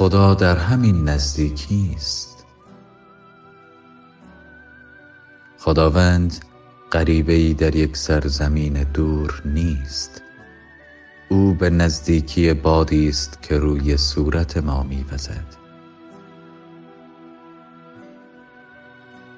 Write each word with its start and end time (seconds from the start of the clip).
خدا 0.00 0.34
در 0.34 0.56
همین 0.56 1.08
نزدیکی 1.08 1.92
است 1.96 2.44
خداوند 5.58 6.44
غریبه 6.92 7.32
ای 7.32 7.54
در 7.54 7.76
یک 7.76 7.96
سرزمین 7.96 8.82
دور 8.82 9.42
نیست. 9.44 10.22
او 11.28 11.54
به 11.54 11.70
نزدیکی 11.70 12.52
بادی 12.52 13.08
است 13.08 13.42
که 13.42 13.58
روی 13.58 13.96
صورت 13.96 14.56
ما 14.56 14.82
میوزد. 14.82 15.56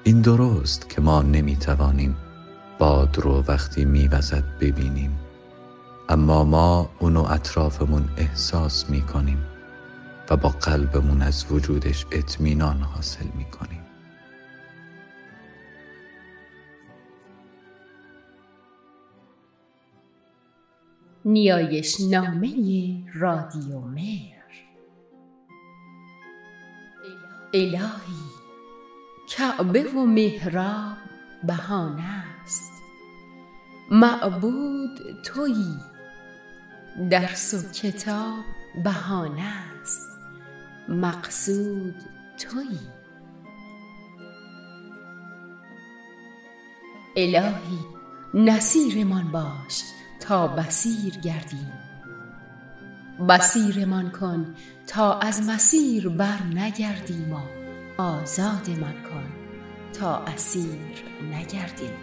این 0.03 0.21
درست 0.21 0.89
که 0.89 1.01
ما 1.01 1.21
نمی‌توانیم 1.21 2.17
باد 2.79 3.19
رو 3.19 3.43
وقتی 3.47 3.85
میوزد 3.85 4.43
ببینیم 4.61 5.19
اما 6.09 6.43
ما 6.43 6.89
اونو 6.99 7.23
اطرافمون 7.23 8.09
احساس 8.17 8.89
می‌کنیم. 8.89 9.52
و 10.29 10.37
با 10.37 10.49
قلبمون 10.49 11.21
از 11.21 11.45
وجودش 11.51 12.05
اطمینان 12.11 12.81
حاصل 12.81 13.25
می‌کنیم. 13.35 13.83
نیایش 21.25 22.01
نامه 22.01 22.49
رادیو 23.13 23.79
مهر. 23.79 24.33
الهی 27.53 28.23
کعبه 29.29 29.83
و 29.83 30.05
محراب 30.05 30.97
بهانه 31.43 32.03
است. 32.43 32.71
معبود 33.91 34.99
تویی 35.23 35.79
درس 37.09 37.53
و 37.53 37.71
کتاب 37.71 38.43
بهانه 38.83 39.72
مقصود 40.89 41.95
تویی. 42.37 42.79
الهی 47.15 47.79
نصیرمان 48.33 49.31
باش 49.31 49.83
تا 50.19 50.47
بسیر 50.47 51.17
گردیم 51.17 51.71
بسیرمان 53.29 54.11
کن 54.11 54.55
تا 54.87 55.19
از 55.19 55.49
مسیر 55.49 56.09
بر 56.09 56.43
نگردیم 56.55 57.33
و 57.33 57.39
آزادمان 58.01 58.93
کن 58.93 59.25
تا 59.93 60.17
اسیر 60.17 61.03
نگردیم 61.31 61.93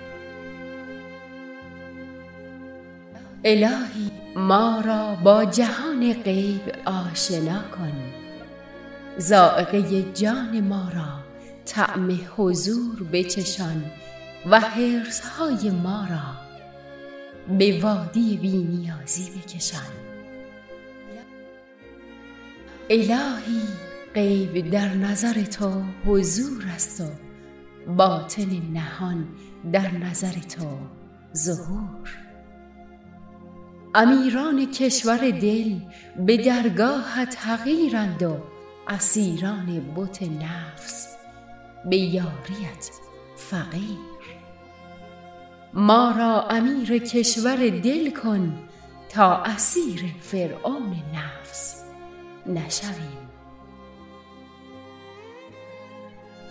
الهی 3.44 4.10
ما 4.36 4.80
را 4.80 5.14
با 5.14 5.44
جهان 5.44 6.12
غیب 6.12 6.62
آشنا 6.86 7.62
کن. 7.62 8.19
زائقه 9.18 10.12
جان 10.12 10.60
ما 10.60 10.90
را 10.94 11.20
طعم 11.66 12.20
حضور 12.36 13.02
بچشان 13.12 13.84
و 14.46 14.60
حرصهای 14.60 15.70
ما 15.70 16.06
را 16.10 16.40
به 17.58 17.80
وادی 17.82 18.36
بینیازی 18.36 19.30
بکشان. 19.30 19.90
الهی 22.90 23.62
غیب 24.14 24.70
در 24.70 24.94
نظر 24.94 25.42
تو 25.42 25.82
حضور 26.06 26.64
است 26.74 27.00
و 27.00 27.04
باطن 27.92 28.62
نهان 28.72 29.28
در 29.72 29.90
نظر 29.90 30.32
تو 30.32 30.78
ظهور. 31.36 32.08
امیران 33.94 34.66
کشور 34.66 35.30
دل 35.30 35.78
به 36.26 36.36
درگاهت 36.36 37.36
حقیرند 37.46 38.22
و 38.22 38.36
اسیران 38.90 39.94
بت 39.96 40.22
نفس 40.22 41.16
به 41.84 41.96
یاریت 41.96 42.90
فقیر. 43.36 43.98
ما 45.74 46.14
را 46.18 46.48
امیر 46.48 46.98
کشور 46.98 47.56
دل 47.56 48.10
کن 48.10 48.68
تا 49.08 49.36
اسیر 49.36 50.04
فرعون 50.20 50.96
نفس 51.14 51.84
نشویم. 52.46 53.28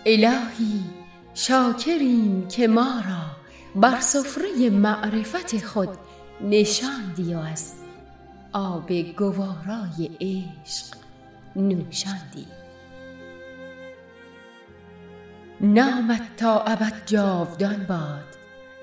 الهی 0.06 0.84
شاکریم 1.34 2.48
که 2.48 2.68
ما 2.68 3.02
را 3.10 3.26
بر 3.76 4.00
سفره 4.00 4.70
معرفت 4.70 5.66
خود 5.66 5.90
نشاندی 6.42 7.34
و 7.34 7.38
از 7.38 7.74
آب 8.54 8.92
گوارای 8.92 10.10
عشق 10.22 11.09
نوشاندی. 11.56 12.48
نامت 15.62 16.36
تا 16.38 16.60
ابد 16.60 16.94
جاودان 17.06 17.86
باد 17.86 18.24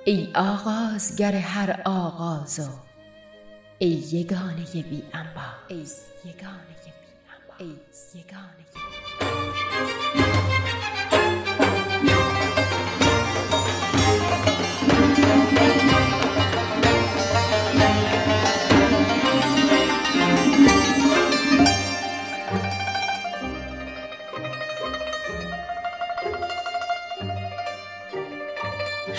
ای 0.05 0.33
آغازگر 0.35 1.35
هر 1.35 1.83
آغاز 1.85 2.61
و 2.61 2.63
ای 3.79 3.89
یگانه 3.89 4.83
بی 4.91 5.03
انبا 5.13 5.41
ای 5.69 5.77
یگانه 6.25 6.77
بی 6.85 6.93
انبا 7.31 7.55
ای 7.59 7.77
یگانه 8.15 8.67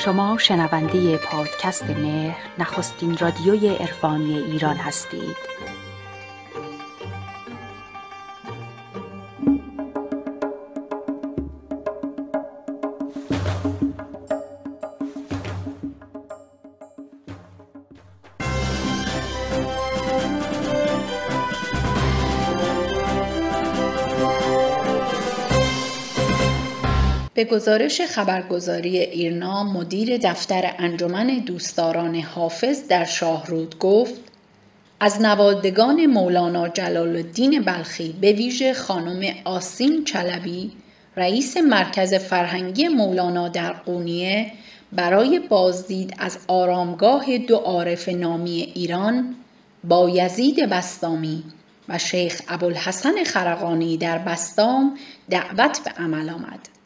شما 0.08 0.38
شنونده 0.38 1.18
پادکست 1.18 1.90
مهر 1.90 2.38
نخستین 2.60 3.18
رادیوی 3.18 3.68
عرفانی 3.76 4.38
ایران 4.38 4.76
هستید. 4.76 5.57
به 27.38 27.44
گزارش 27.44 28.02
خبرگزاری 28.02 29.00
ایرنا 29.00 29.64
مدیر 29.64 30.18
دفتر 30.18 30.74
انجمن 30.78 31.28
دوستداران 31.28 32.16
حافظ 32.16 32.88
در 32.88 33.06
شاهرود 33.06 33.80
گفت 33.80 34.22
از 35.00 35.22
نوادگان 35.22 36.06
مولانا 36.06 36.68
جلال 36.68 37.16
الدین 37.16 37.62
بلخی 37.62 38.16
به 38.22 38.32
ویژه 38.32 38.74
خانم 38.74 39.34
آسین 39.46 40.04
چلبی 40.04 40.72
رئیس 41.16 41.58
مرکز 41.58 42.14
فرهنگی 42.14 42.88
مولانا 42.88 43.50
در 43.50 43.74
قونیه 43.74 44.52
برای 44.92 45.40
بازدید 45.40 46.14
از 46.18 46.38
آرامگاه 46.48 47.38
دو 47.38 47.56
عارف 47.56 48.10
نامی 48.10 48.72
ایران 48.76 49.36
با 49.84 50.10
یزید 50.10 50.70
بستامی 50.70 51.44
و 51.90 51.98
شیخ 51.98 52.42
ابوالحسن 52.48 53.24
خرقانی 53.24 53.98
در 53.98 54.18
بستام 54.18 54.98
دعوت 55.30 55.80
به 55.84 55.92
عمل 55.92 56.30
آمد. 56.30 56.77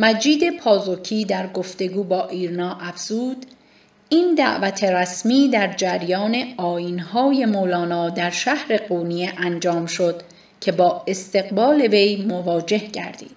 مجید 0.00 0.56
پازوکی 0.56 1.24
در 1.24 1.46
گفتگو 1.46 2.04
با 2.04 2.28
ایرنا 2.28 2.78
افزود 2.80 3.46
این 4.08 4.34
دعوت 4.34 4.84
رسمی 4.84 5.48
در 5.48 5.72
جریان 5.72 6.36
آینهای 6.56 7.46
مولانا 7.46 8.10
در 8.10 8.30
شهر 8.30 8.76
قونیه 8.76 9.32
انجام 9.36 9.86
شد 9.86 10.22
که 10.60 10.72
با 10.72 11.02
استقبال 11.06 11.80
وی 11.80 12.16
مواجه 12.28 12.78
گردید. 12.78 13.36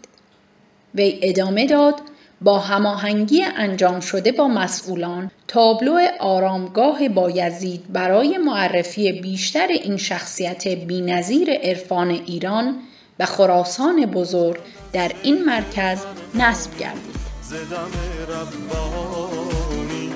وی 0.96 1.20
ادامه 1.22 1.66
داد 1.68 1.96
با 2.42 2.60
هماهنگی 2.60 3.44
انجام 3.44 4.00
شده 4.00 4.32
با 4.32 4.48
مسئولان 4.48 5.32
تابلو 5.48 6.00
آرامگاه 6.20 7.10
بایزید 7.10 7.94
برای 7.94 8.38
معرفی 8.38 9.12
بیشتر 9.12 9.68
این 9.68 9.98
شخصیت 9.98 10.68
بینظیر 10.68 11.52
عرفان 11.52 12.10
ایران 12.10 12.80
و 13.20 13.26
خراسان 13.26 14.06
بزرگ 14.06 14.58
در 14.94 15.12
این 15.24 15.46
مرکز 15.46 16.00
نصب 16.36 16.78
گردید. 16.78 17.16
زدم 17.44 17.92
ربانی 18.30 20.12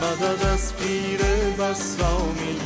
مدد 0.00 0.46
از 0.54 0.76
پیر 0.76 1.20
بسرامی 1.58 2.56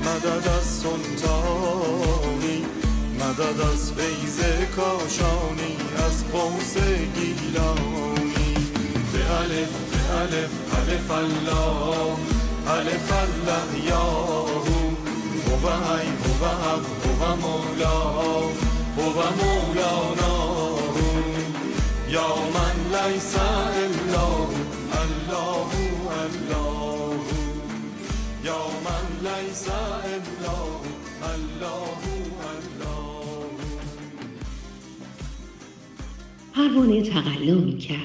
مدد 0.00 0.48
از 0.48 0.64
سلطانی 0.64 2.60
مدد 3.20 3.60
از 3.72 3.92
فیض 3.92 4.40
کاشانی 4.76 5.76
از 6.06 6.24
قوس 6.32 6.74
گیلانی. 7.14 8.54
به 9.12 9.20
الف 9.40 9.72
به 9.90 10.00
الف 10.20 10.50
الف 10.78 11.10
الله 11.10 12.16
الف 12.66 13.12
الله 13.12 13.68
یاهو. 13.86 14.80
هو 15.46 15.68
هی 15.68 16.08
هو 16.24 16.42
هب 16.46 16.84
هو 17.04 17.36
مولا 17.36 18.00
هو 18.96 19.16
مولانا. 19.40 20.61
یا 22.12 22.28
من 22.54 22.76
لیس 22.94 23.36
الا 23.36 24.26
الله 25.02 25.70
الله. 26.22 27.16
یا 28.44 28.60
من 28.84 29.06
لیس 29.28 29.68
الا 29.68 30.58
الله 31.32 32.00
الله. 32.52 33.22
پروانه 36.54 37.02
تقلا 37.02 37.54
می 37.54 37.78
کرد 37.78 37.98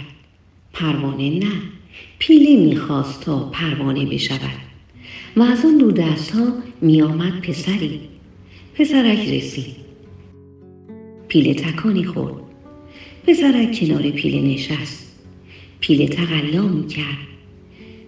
پروانه 0.74 1.39
نه. 1.39 1.51
پیله 2.19 2.65
می‌خواست 2.65 3.21
تا 3.21 3.50
پروانه 3.50 4.06
بشود. 4.06 4.59
و 5.38 5.42
از 5.42 5.65
آن 5.65 5.77
دو 5.77 5.92
دست 5.92 6.31
ها 6.31 6.54
می 6.81 7.01
آمد 7.01 7.42
پسری. 7.42 8.01
پسرک 8.75 9.19
رسید. 9.19 9.75
پیله 11.27 11.54
تکانی 11.54 12.06
خورد. 12.06 12.46
پسرک 13.27 13.79
کنار 13.79 14.09
پیله 14.12 14.41
نشست. 14.41 15.15
پیله 15.79 16.07
تقلا 16.07 16.68
می 16.68 16.88
کرد 16.88 17.18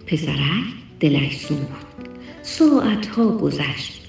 پسرک 0.06 0.64
دلش 1.00 1.36
سوخت. 1.36 1.86
ساعتها 2.42 3.36
گذشت. 3.36 4.00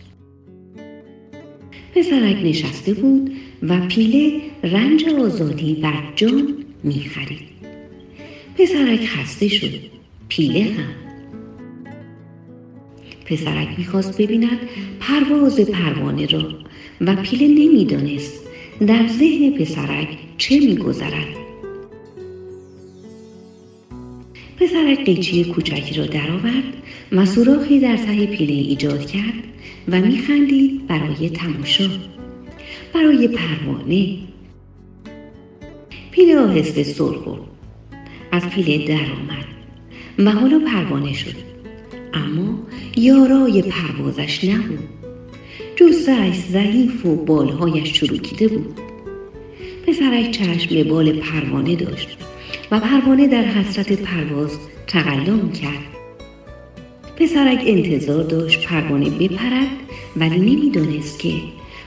پسرک 1.95 2.35
نشسته 2.43 2.93
بود 2.93 3.31
و 3.63 3.87
پیله 3.87 4.41
رنج 4.63 5.05
آزادی 5.09 5.73
بر 5.73 6.03
جان 6.15 6.55
می 6.83 6.99
خرید 6.99 7.51
پسرک 8.57 9.05
خسته 9.05 9.47
شد. 9.47 9.79
پیله 10.27 10.63
هم 10.63 10.93
پسرک 13.25 13.67
می‌خواست 13.77 14.21
ببیند 14.21 14.59
پرواز 14.99 15.59
پروانه 15.59 16.25
را 16.25 16.49
و 17.01 17.15
پیله 17.15 17.47
نمی‌دانست 17.47 18.40
در 18.87 19.07
ذهن 19.07 19.51
پسرک 19.51 20.07
چه 20.37 20.59
میگذرد؟ 20.59 21.27
پسرک 24.59 25.05
قیچی 25.05 25.43
کوچکی 25.43 25.95
را 25.95 26.05
درآورد 26.05 26.63
و 27.11 27.25
سوراخی 27.25 27.79
در 27.79 27.97
ته 27.97 28.25
پیله 28.25 28.53
ایجاد 28.53 29.05
کرد 29.05 29.43
و 29.87 30.01
میخندید 30.01 30.87
برای 30.87 31.29
تماشا 31.29 31.89
برای 32.93 33.27
پروانه. 33.27 34.17
پیله 36.11 36.39
آهسته 36.39 36.83
سر 36.83 37.13
خورد 37.13 37.41
از 38.31 38.49
پیله 38.49 38.87
درآمد 38.87 39.45
و 40.19 40.31
حالا 40.31 40.59
پروانه 40.59 41.13
شد 41.13 41.35
اما 42.13 42.59
یارای 42.95 43.61
پروازش 43.61 44.43
نبود. 44.43 45.00
جسش 45.81 46.35
ضعیف 46.51 47.05
و 47.05 47.15
بالهایش 47.15 47.93
چروکیده 47.93 48.47
بود. 48.47 48.79
پسرک 49.87 50.31
چشم 50.31 50.75
به 50.75 50.83
بال 50.83 51.11
پروانه 51.11 51.75
داشت 51.75 52.17
و 52.71 52.79
پروانه 52.79 53.27
در 53.27 53.43
حسرت 53.43 53.93
پرواز 53.93 54.57
تقلا 54.87 55.39
کرد. 55.61 55.83
پسرک 57.15 57.63
انتظار 57.65 58.23
داشت 58.23 58.67
پروانه 58.67 59.09
بپرد 59.09 59.67
ولی 60.15 60.39
نمی‌دانست 60.39 61.19
که 61.19 61.33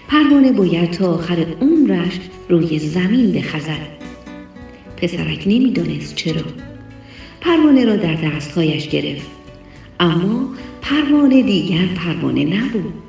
پروانه 0.09 0.53
باید 0.53 0.91
تا 0.91 1.15
آخر 1.15 1.47
عمرش 1.61 2.21
روی 2.49 2.79
زمین 2.79 3.33
بخزد. 3.33 3.95
پسرک 4.97 5.43
نمی‌دانست 5.47 6.15
چرا. 6.15 6.43
پروانه 7.41 7.85
را 7.85 7.97
در 7.97 8.15
دستهایش 8.15 8.89
گرفت 8.89 9.27
اما 10.01 10.49
پروانه 10.83 11.43
دیگر 11.43 11.87
پروانه 11.87 12.45
نبود. 12.45 13.04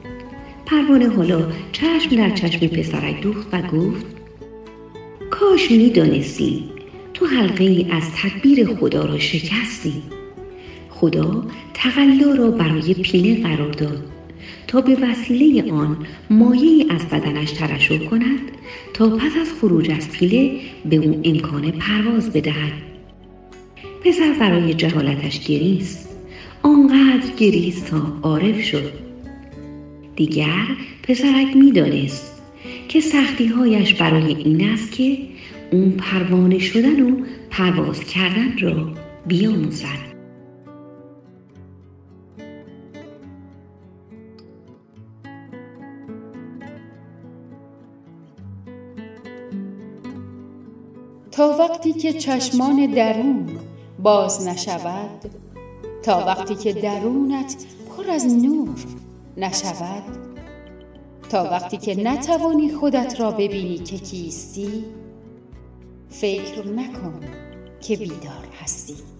پروانه 0.65 1.09
حالا 1.09 1.47
چشم 1.71 2.15
در 2.15 2.29
چشم 2.29 2.67
پسرک 2.67 3.21
دوخت 3.21 3.47
و 3.53 3.61
گفت 3.61 4.05
کاش 5.29 5.71
می‌دانستی 5.71 6.63
تو 7.13 7.25
حلقه 7.25 7.63
ای 7.63 7.85
از 7.91 8.03
تدبیر 8.15 8.67
خدا 8.67 9.05
را 9.05 9.19
شکستی. 9.19 9.93
خدا 10.89 11.45
تقلا 11.73 12.33
را 12.33 12.51
برای 12.51 12.93
پینه 12.93 13.43
قرار 13.43 13.71
داد 13.71 14.03
تا 14.67 14.81
به 14.81 14.97
وسیله 15.01 15.71
آن 15.71 15.97
مایه 16.29 16.85
از 16.89 17.07
بدنش 17.07 17.51
ترشح 17.51 17.97
کند 17.97 18.39
تا 18.93 19.09
پس 19.09 19.31
از 19.41 19.53
خروج 19.61 19.91
از 19.91 20.11
پیله 20.11 20.59
به 20.85 20.95
او 20.95 21.21
امکان 21.23 21.71
پرواز 21.71 22.33
بدهد. 22.33 22.73
پسر 24.05 24.33
برای 24.39 24.73
جهالتش 24.73 25.39
گریست. 25.39 26.09
آنقدر 26.61 27.35
گریست 27.37 27.85
تا 27.85 28.01
عارف 28.23 28.61
شد. 28.61 29.04
دیگر 30.15 30.65
پسرک 31.03 31.55
می‌دانست 31.55 32.41
که 32.87 33.01
سختی 33.01 33.47
هایش 33.47 33.93
برای 33.93 34.35
این 34.35 34.69
است 34.69 34.91
که 34.91 35.17
اون 35.71 35.91
پروانه 35.91 36.59
شدن 36.59 37.01
و 37.01 37.25
پرواز 37.49 38.03
کردن 38.03 38.57
را 38.57 38.91
بیاموزد 39.27 40.15
تا 51.31 51.55
وقتی 51.59 51.93
که 51.93 52.13
چشمان 52.13 52.85
درون 52.85 53.49
باز 53.99 54.47
نشود 54.47 55.25
تا 56.03 56.25
وقتی 56.27 56.55
که 56.55 56.73
درونت 56.73 57.55
پر 57.97 58.09
از 58.09 58.25
نور 58.43 58.75
نشود؟ 59.37 60.03
تا 61.29 61.43
وقتی 61.43 61.77
که 61.77 61.95
نتوانی 62.03 62.73
خودت 62.73 63.19
را 63.19 63.31
ببینی 63.31 63.77
که 63.77 63.97
کیستی 63.97 64.85
فکر 66.09 66.67
نکن 66.67 67.19
که 67.81 67.97
بیدار 67.97 68.47
هستی. 68.61 69.14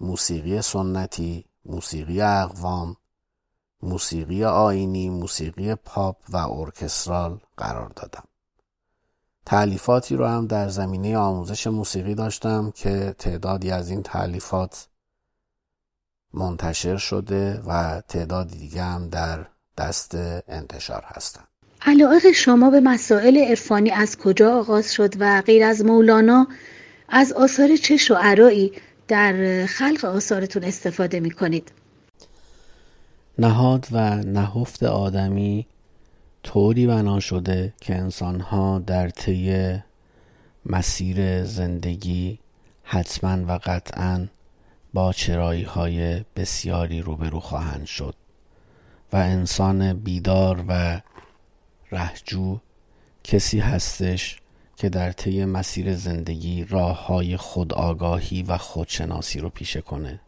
موسیقی 0.00 0.62
سنتی، 0.62 1.44
موسیقی 1.64 2.20
اقوام، 2.20 2.96
موسیقی 3.82 4.44
آینی، 4.44 5.10
موسیقی 5.10 5.74
پاپ 5.74 6.16
و 6.28 6.36
ارکسترال 6.36 7.40
قرار 7.56 7.88
دادم. 7.88 8.24
تعلیفاتی 9.46 10.16
رو 10.16 10.26
هم 10.26 10.46
در 10.46 10.68
زمینه 10.68 11.16
آموزش 11.16 11.66
موسیقی 11.66 12.14
داشتم 12.14 12.72
که 12.74 13.14
تعدادی 13.18 13.70
از 13.70 13.90
این 13.90 14.02
تعلیفات 14.02 14.88
منتشر 16.34 16.96
شده 16.96 17.62
و 17.66 18.02
تعدادی 18.08 18.58
دیگه 18.58 18.82
هم 18.82 19.08
در 19.08 19.46
دست 19.78 20.14
انتشار 20.48 21.04
هستند. 21.06 21.46
علاقه 21.82 22.32
شما 22.32 22.70
به 22.70 22.80
مسائل 22.80 23.36
عرفانی 23.36 23.90
از 23.90 24.18
کجا 24.18 24.58
آغاز 24.58 24.92
شد 24.92 25.14
و 25.18 25.42
غیر 25.46 25.64
از 25.64 25.84
مولانا 25.84 26.46
از 27.08 27.32
آثار 27.32 27.76
چه 27.76 27.96
شعرایی 27.96 28.72
در 29.08 29.66
خلق 29.66 30.04
آثارتون 30.04 30.64
استفاده 30.64 31.20
می 31.20 31.30
کنید؟ 31.30 31.72
نهاد 33.38 33.86
و 33.92 34.14
نهفت 34.16 34.82
آدمی 34.82 35.66
طوری 36.46 36.86
بنا 36.86 37.20
شده 37.20 37.74
که 37.80 37.96
انسانها 37.96 38.78
در 38.78 39.08
طی 39.08 39.78
مسیر 40.66 41.44
زندگی 41.44 42.38
حتما 42.82 43.44
و 43.46 43.58
قطعا 43.64 44.26
با 44.94 45.12
چرایی 45.12 45.62
های 45.62 46.24
بسیاری 46.36 47.00
روبرو 47.00 47.40
خواهند 47.40 47.86
شد 47.86 48.14
و 49.12 49.16
انسان 49.16 49.92
بیدار 49.92 50.64
و 50.68 51.00
رهجو 51.92 52.58
کسی 53.24 53.58
هستش 53.58 54.36
که 54.76 54.88
در 54.88 55.12
طی 55.12 55.44
مسیر 55.44 55.94
زندگی 55.94 56.64
راه 56.64 57.06
های 57.06 57.36
خودآگاهی 57.36 58.42
و 58.42 58.56
خودشناسی 58.56 59.40
رو 59.40 59.48
پیشه 59.48 59.80
کنه. 59.80 60.20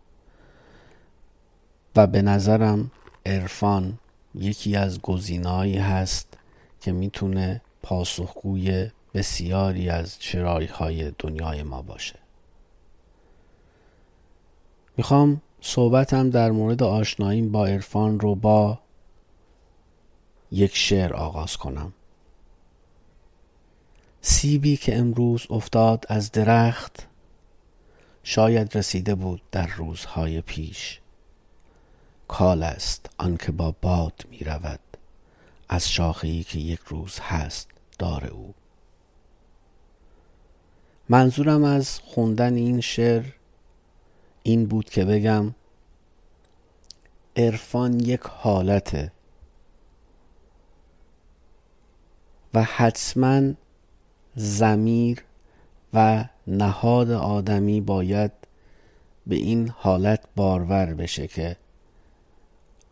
و 1.96 2.06
به 2.06 2.22
نظرم 2.22 2.90
عرفان 3.26 3.98
یکی 4.38 4.76
از 4.76 5.00
گزینه‌هایی 5.00 5.76
هست 5.76 6.38
که 6.80 6.92
می‌تونه 6.92 7.60
پاسخگوی 7.82 8.90
بسیاری 9.14 9.90
از 9.90 10.18
چرایی 10.18 10.66
های 10.66 11.12
دنیای 11.18 11.62
ما 11.62 11.82
باشه. 11.82 12.18
می‌خوام 14.96 15.40
صحبتم 15.60 16.30
در 16.30 16.50
مورد 16.50 16.82
آشناییم 16.82 17.52
با 17.52 17.66
عرفان 17.66 18.20
رو 18.20 18.34
با 18.34 18.78
یک 20.52 20.76
شعر 20.76 21.14
آغاز 21.14 21.56
کنم. 21.56 21.92
سیبی 24.20 24.76
که 24.76 24.98
امروز 24.98 25.46
افتاد 25.50 26.04
از 26.08 26.32
درخت 26.32 27.06
شاید 28.22 28.76
رسیده 28.76 29.14
بود 29.14 29.42
در 29.52 29.66
روزهای 29.66 30.40
پیش. 30.40 31.00
کال 32.28 32.62
است 32.62 33.10
آنکه 33.18 33.52
با 33.52 33.74
باد 33.82 34.24
می 34.30 34.38
رود. 34.38 34.80
از 35.68 35.90
شاخهای 35.90 36.44
که 36.44 36.58
یک 36.58 36.80
روز 36.86 37.18
هست 37.20 37.68
دار 37.98 38.26
او. 38.26 38.54
منظورم 41.08 41.64
از 41.64 41.98
خوندن 41.98 42.54
این 42.54 42.80
شعر 42.80 43.24
این 44.42 44.66
بود 44.66 44.90
که 44.90 45.04
بگم 45.04 45.54
عرفان 47.36 48.00
یک 48.00 48.20
حالته 48.22 49.12
و 52.54 52.62
حتما 52.62 53.52
زمیر 54.34 55.24
و 55.94 56.24
نهاد 56.46 57.10
آدمی 57.10 57.80
باید 57.80 58.32
به 59.26 59.36
این 59.36 59.68
حالت 59.68 60.24
بارور 60.36 60.94
بشه 60.94 61.26
که 61.26 61.56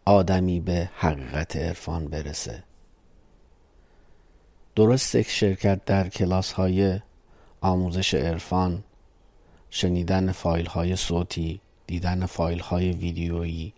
آدمی 0.08 0.60
به 0.60 0.90
حقیقت 0.96 1.56
عرفان 1.56 2.08
برسه. 2.08 2.62
درست 4.76 5.14
یک 5.14 5.28
شرکت 5.28 5.84
در 5.84 6.08
کلاس 6.08 6.52
های 6.52 7.00
آموزش 7.60 8.14
عرفان 8.14 8.84
شنیدن 9.70 10.32
فایل 10.32 10.66
های 10.66 10.96
صوتی 10.96 11.60
دیدن 11.86 12.26
فایل 12.26 12.58
های 12.58 12.92
ویدیویی 12.92 13.72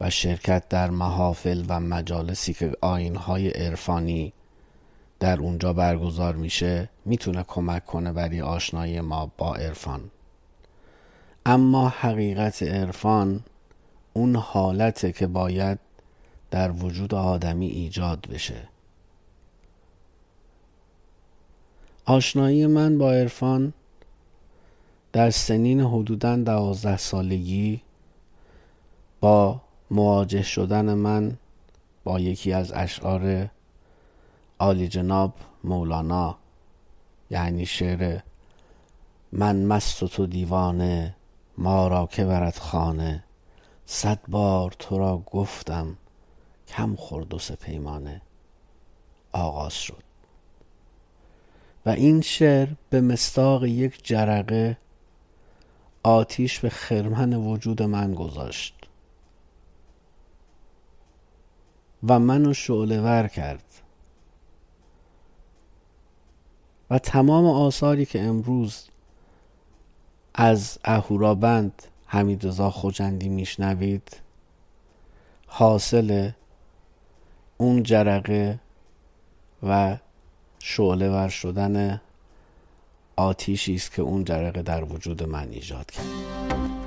و 0.00 0.10
شرکت 0.10 0.68
در 0.68 0.90
محافل 0.90 1.64
و 1.68 1.80
مجالسی 1.80 2.54
که 2.54 2.72
آین 2.80 3.16
های 3.16 3.50
عرفانی 3.50 4.32
در 5.20 5.40
اونجا 5.40 5.72
برگزار 5.72 6.34
میشه 6.36 6.88
می‌تونه 7.04 7.42
کمک 7.42 7.86
کنه 7.86 8.12
برای 8.12 8.40
آشنایی 8.40 9.00
ما 9.00 9.32
با 9.36 9.54
عرفان. 9.54 10.10
اما 11.46 11.88
حقیقت 11.88 12.62
عرفان 12.62 13.40
اون 14.12 14.36
حالته 14.36 15.12
که 15.12 15.26
باید 15.26 15.78
در 16.50 16.70
وجود 16.70 17.14
آدمی 17.14 17.66
ایجاد 17.66 18.26
بشه. 18.30 18.68
آشنایی 22.04 22.66
من 22.66 22.98
با 22.98 23.12
عرفان 23.12 23.72
در 25.12 25.30
سنین 25.30 25.80
حدودا 25.80 26.36
دوازده 26.36 26.96
سالگی 26.96 27.82
با 29.20 29.60
مواجه 29.90 30.42
شدن 30.42 30.94
من 30.94 31.36
با 32.04 32.20
یکی 32.20 32.52
از 32.52 32.72
اشعار 32.72 33.50
عالی 34.58 34.88
جناب 34.88 35.34
مولانا 35.64 36.36
یعنی 37.30 37.66
شعر 37.66 38.20
من 39.32 39.64
مست 39.64 40.04
تو 40.04 40.26
دیوانه 40.26 41.14
ما 41.58 41.88
را 41.88 42.06
که 42.06 42.24
برد 42.24 42.56
خانه 42.56 43.24
صد 43.90 44.18
بار 44.28 44.70
تو 44.78 44.98
را 44.98 45.18
گفتم 45.18 45.96
کم 46.66 46.96
خورد 46.96 47.34
و 47.34 47.38
پیمانه 47.60 48.20
آغاز 49.32 49.72
شد. 49.72 50.02
و 51.86 51.90
این 51.90 52.20
شعر 52.20 52.68
به 52.90 53.00
مستاق 53.00 53.64
یک 53.64 54.04
جرقه 54.04 54.78
آتیش 56.02 56.60
به 56.60 56.68
خرمن 56.68 57.34
وجود 57.34 57.82
من 57.82 58.14
گذاشت. 58.14 58.74
و 62.08 62.18
منو 62.18 62.54
شعله 62.54 63.00
ور 63.00 63.28
کرد. 63.28 63.64
و 66.90 66.98
تمام 66.98 67.46
آثاری 67.46 68.06
که 68.06 68.22
امروز 68.22 68.88
از 70.34 70.78
اهورابند 70.84 71.82
حمید 72.10 72.46
رضا 72.46 72.70
خوجندی 72.70 73.28
میشنوید. 73.28 74.16
حاصل 75.46 76.30
اون 77.56 77.82
جرقه 77.82 78.60
و 79.62 79.96
شعله 80.58 81.10
ور 81.10 81.28
شدن 81.28 82.00
آتیشی 83.16 83.74
است 83.74 83.92
که 83.92 84.02
اون 84.02 84.24
جرقه 84.24 84.62
در 84.62 84.84
وجود 84.84 85.22
من 85.22 85.48
ایجاد 85.50 85.90
کرد. 85.90 86.77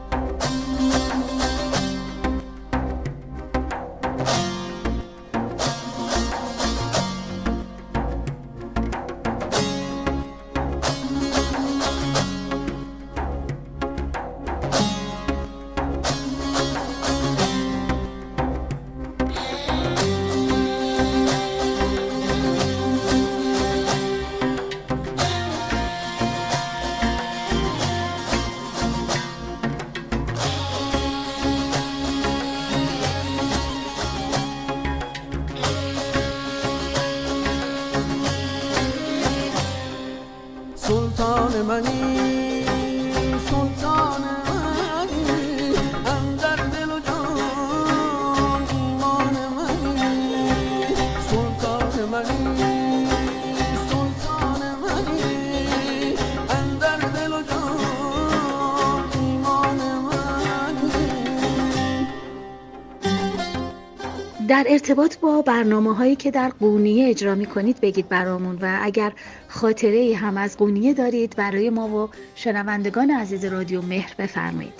برنامه 65.42 65.96
هایی 65.96 66.16
که 66.16 66.32
در 66.32 66.50
قونیه 66.50 67.10
اجرا 67.10 67.36
می 67.36 67.46
کنید 67.46 67.82
بگید 67.82 68.10
برامون 68.10 68.58
و 68.62 68.80
اگر 68.82 69.14
خاطره 69.48 69.98
ای 69.98 70.14
هم 70.14 70.38
از 70.38 70.58
قونیه 70.58 70.94
دارید 70.94 71.36
برای 71.36 71.70
ما 71.70 71.88
و 71.88 72.10
شنوندگان 72.36 73.12
عزیز 73.12 73.46
رادیو 73.46 73.82
مهر 73.82 74.14
بفرمایید. 74.18 74.74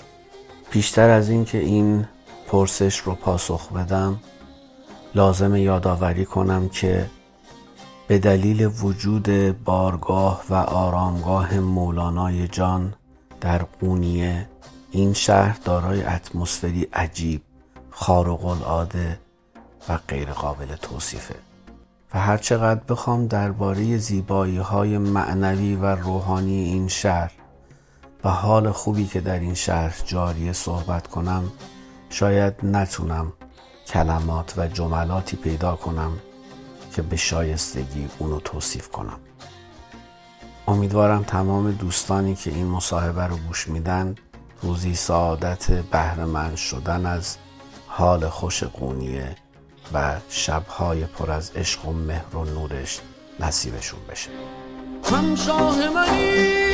بیشتر 0.70 1.10
از 1.10 1.28
این 1.28 1.44
که 1.44 1.58
این 1.58 2.04
پرسش 2.48 2.98
رو 2.98 3.14
پاسخ 3.14 3.72
بدم 3.72 4.20
لازم 5.14 5.56
یادآوری 5.56 6.24
کنم 6.24 6.68
که 6.68 7.06
به 8.08 8.18
دلیل 8.18 8.70
وجود 8.82 9.28
بارگاه 9.64 10.44
و 10.50 10.54
آرامگاه 10.54 11.58
مولانای 11.58 12.48
جان 12.48 12.94
در 13.40 13.58
قونیه 13.58 14.48
این 14.90 15.12
شهر 15.12 15.58
دارای 15.64 16.02
اتمسفری 16.02 16.88
عجیب 16.92 17.42
خارق 17.90 18.44
العاده 18.44 19.18
و 19.88 19.98
غیر 20.08 20.30
قابل 20.30 20.76
توصیفه. 20.76 21.34
و 22.14 22.18
هرچقدر 22.18 22.80
بخوام 22.88 23.26
درباره 23.26 23.96
زیبایی 23.96 24.56
های 24.56 24.98
معنوی 24.98 25.74
و 25.74 25.86
روحانی 25.86 26.64
این 26.64 26.88
شهر 26.88 27.32
و 28.24 28.28
حال 28.28 28.70
خوبی 28.70 29.06
که 29.06 29.20
در 29.20 29.38
این 29.38 29.54
شهر 29.54 30.02
جاریه 30.06 30.52
صحبت 30.52 31.06
کنم 31.06 31.44
شاید 32.10 32.54
نتونم 32.62 33.32
کلمات 33.86 34.54
و 34.56 34.68
جملاتی 34.68 35.36
پیدا 35.36 35.76
کنم 35.76 36.12
که 36.94 37.02
به 37.02 37.16
شایستگی 37.16 38.08
اونو 38.18 38.40
توصیف 38.40 38.88
کنم. 38.88 39.18
امیدوارم 40.68 41.22
تمام 41.22 41.72
دوستانی 41.72 42.34
که 42.34 42.50
این 42.50 42.66
مصاحبه 42.66 43.26
رو 43.26 43.36
گوش 43.36 43.68
میدن 43.68 44.14
روزی 44.62 44.94
سعادت 44.94 45.72
بهره 45.72 46.56
شدن 46.56 47.06
از 47.06 47.36
حال 47.86 48.28
خوش 48.28 48.62
قونیه 48.62 49.36
و 49.94 50.16
شبهای 50.28 51.04
پر 51.04 51.30
از 51.30 51.50
عشق 51.50 51.88
و 51.88 51.92
مهر 51.92 52.36
و 52.36 52.44
نورش 52.44 53.00
نصیبشون 53.40 54.00
بشه. 54.08 54.30
هم 55.04 55.36
شاه 55.36 55.88
منی. 55.88 56.71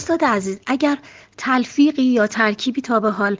استاد 0.00 0.24
عزیز 0.24 0.58
اگر 0.66 0.98
تلفیقی 1.36 2.02
یا 2.02 2.26
ترکیبی 2.26 2.80
تا 2.80 3.00
به 3.00 3.10
حال 3.10 3.36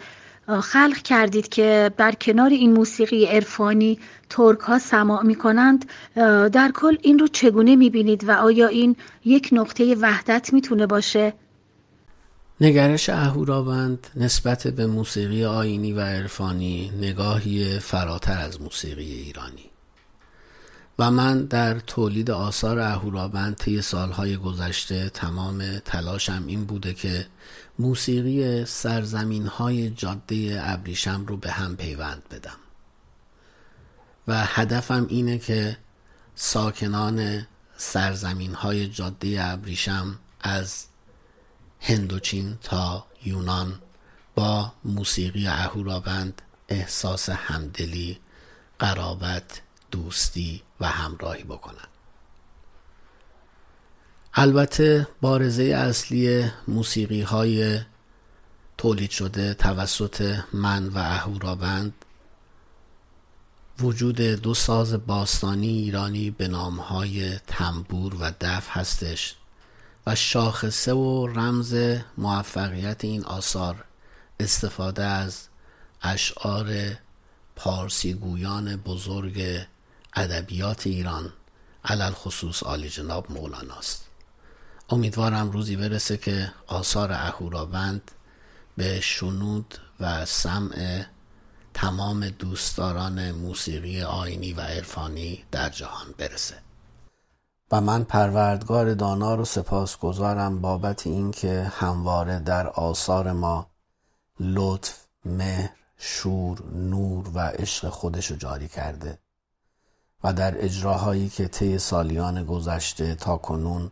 خلق 0.60 0.96
کردید 0.96 1.48
که 1.48 1.90
در 1.96 2.12
کنار 2.12 2.50
این 2.50 2.72
موسیقی 2.72 3.24
عرفانی 3.26 3.98
ترک 4.30 4.58
ها 4.60 4.78
سماع 4.78 5.22
می 5.22 5.34
کنند 5.34 5.90
در 6.52 6.72
کل 6.74 6.96
این 7.02 7.18
رو 7.18 7.28
چگونه 7.28 7.76
می 7.76 7.90
بینید 7.90 8.28
و 8.28 8.30
آیا 8.30 8.66
این 8.66 8.96
یک 9.24 9.48
نقطه 9.52 9.94
وحدت 9.94 10.52
می‌تونه 10.52 10.86
باشه؟ 10.86 11.32
نگرش 12.60 13.08
اهورابند 13.08 14.06
نسبت 14.16 14.66
به 14.66 14.86
موسیقی 14.86 15.44
آینی 15.44 15.92
و 15.92 16.00
عرفانی 16.00 16.92
نگاهی 17.00 17.78
فراتر 17.78 18.38
از 18.38 18.60
موسیقی 18.60 19.12
ایرانی 19.12 19.69
و 21.00 21.10
من 21.10 21.44
در 21.44 21.78
تولید 21.78 22.30
آثار 22.30 22.78
اهورابند 22.78 23.56
طی 23.56 23.82
سالهای 23.82 24.36
گذشته 24.36 25.10
تمام 25.10 25.78
تلاشم 25.78 26.44
این 26.46 26.64
بوده 26.64 26.94
که 26.94 27.26
موسیقی 27.78 28.64
سرزمین 28.64 29.46
های 29.46 29.90
جاده 29.90 30.60
ابریشم 30.62 31.24
رو 31.26 31.36
به 31.36 31.50
هم 31.50 31.76
پیوند 31.76 32.22
بدم. 32.30 32.56
و 34.28 34.44
هدفم 34.44 35.06
اینه 35.08 35.38
که 35.38 35.76
ساکنان 36.34 37.46
سرزمین 37.76 38.54
های 38.54 38.88
جاده 38.88 39.36
ابریشم 39.40 40.18
از 40.40 40.84
هندوچین 41.80 42.58
تا 42.62 43.06
یونان 43.24 43.78
با 44.34 44.72
موسیقی 44.84 45.46
اهورابند 45.46 46.42
احساس 46.68 47.28
همدلی 47.28 48.18
قرابت 48.78 49.60
دوستی 49.90 50.62
و 50.80 50.86
همراهی 50.86 51.44
بکنن. 51.44 51.86
البته 54.34 55.08
بارزه 55.20 55.62
اصلی 55.62 56.50
موسیقی 56.68 57.22
های 57.22 57.80
تولید 58.78 59.10
شده 59.10 59.54
توسط 59.54 60.38
من 60.52 60.88
و 60.88 60.98
اهورابند 60.98 61.94
وجود 63.80 64.20
دو 64.20 64.54
ساز 64.54 65.06
باستانی 65.06 65.68
ایرانی 65.68 66.30
به 66.30 66.48
های 66.88 67.38
تنبور 67.38 68.14
و 68.14 68.32
دف 68.40 68.68
هستش 68.70 69.34
و 70.06 70.14
شاخصه 70.14 70.92
و 70.92 71.26
رمز 71.26 71.98
موفقیت 72.18 73.04
این 73.04 73.24
آثار 73.24 73.84
استفاده 74.40 75.04
از 75.04 75.48
اشعار 76.02 76.72
پارسی 77.56 78.14
گویان 78.14 78.76
بزرگ 78.76 79.66
ادبیات 80.14 80.86
ایران 80.86 81.32
علل 81.84 82.10
خصوص 82.10 82.62
عالی 82.62 82.88
جناب 82.88 83.32
مولاناست 83.32 84.04
امیدوارم 84.90 85.50
روزی 85.50 85.76
برسه 85.76 86.16
که 86.16 86.52
آثار 86.66 87.12
اهورابند 87.12 88.10
به 88.76 89.00
شنود 89.00 89.78
و 90.00 90.26
سمع 90.26 91.04
تمام 91.74 92.28
دوستداران 92.28 93.30
موسیقی 93.30 94.02
آینی 94.02 94.52
و 94.52 94.60
عرفانی 94.60 95.44
در 95.50 95.68
جهان 95.68 96.14
برسه. 96.18 96.54
و 97.72 97.80
من 97.80 98.04
پروردگار 98.04 98.94
دانا 98.94 99.34
رو 99.34 99.44
سپاس 99.44 99.96
گذارم 99.98 100.60
بابت 100.60 101.06
اینکه 101.06 101.72
همواره 101.74 102.38
در 102.38 102.66
آثار 102.66 103.32
ما 103.32 103.70
لطف، 104.40 105.04
مهر، 105.24 105.70
شور، 105.96 106.62
نور 106.72 107.30
و 107.34 107.38
عشق 107.38 107.88
خودش 107.88 108.30
رو 108.30 108.36
جاری 108.36 108.68
کرده. 108.68 109.18
و 110.24 110.32
در 110.32 110.64
اجراهایی 110.64 111.28
که 111.28 111.48
طی 111.48 111.78
سالیان 111.78 112.44
گذشته 112.44 113.14
تا 113.14 113.36
کنون 113.36 113.90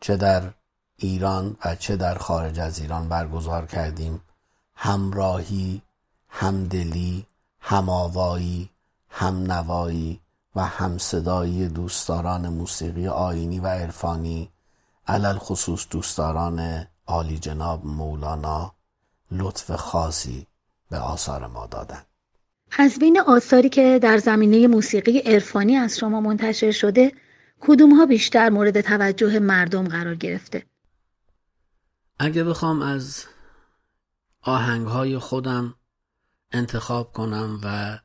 چه 0.00 0.16
در 0.16 0.52
ایران 0.96 1.56
و 1.64 1.74
چه 1.74 1.96
در 1.96 2.18
خارج 2.18 2.60
از 2.60 2.78
ایران 2.78 3.08
برگزار 3.08 3.66
کردیم 3.66 4.20
همراهی 4.74 5.82
همدلی 6.28 7.26
همآوایی 7.60 8.70
همنوایی 9.08 10.20
و 10.56 10.64
همصدایی 10.64 11.68
دوستداران 11.68 12.48
موسیقی 12.48 13.08
آینی 13.08 13.60
و 13.60 13.66
عرفانی 13.66 14.50
علل 15.06 15.38
خصوص 15.38 15.86
دوستداران 15.90 16.86
عالی 17.06 17.38
جناب 17.38 17.86
مولانا 17.86 18.72
لطف 19.30 19.70
خاصی 19.76 20.46
به 20.90 20.98
آثار 20.98 21.46
ما 21.46 21.66
دادند. 21.66 22.06
از 22.78 22.98
بین 22.98 23.20
آثاری 23.20 23.68
که 23.68 23.98
در 24.02 24.18
زمینه 24.18 24.66
موسیقی 24.66 25.18
عرفانی 25.18 25.76
از 25.76 25.98
شما 25.98 26.20
منتشر 26.20 26.70
شده 26.70 27.12
کدوم 27.60 27.94
ها 27.94 28.06
بیشتر 28.06 28.48
مورد 28.48 28.80
توجه 28.80 29.38
مردم 29.38 29.88
قرار 29.88 30.14
گرفته؟ 30.14 30.66
اگه 32.18 32.44
بخوام 32.44 32.82
از 32.82 33.24
آهنگ 34.42 34.86
های 34.86 35.18
خودم 35.18 35.74
انتخاب 36.52 37.12
کنم 37.12 37.60
و 37.62 37.98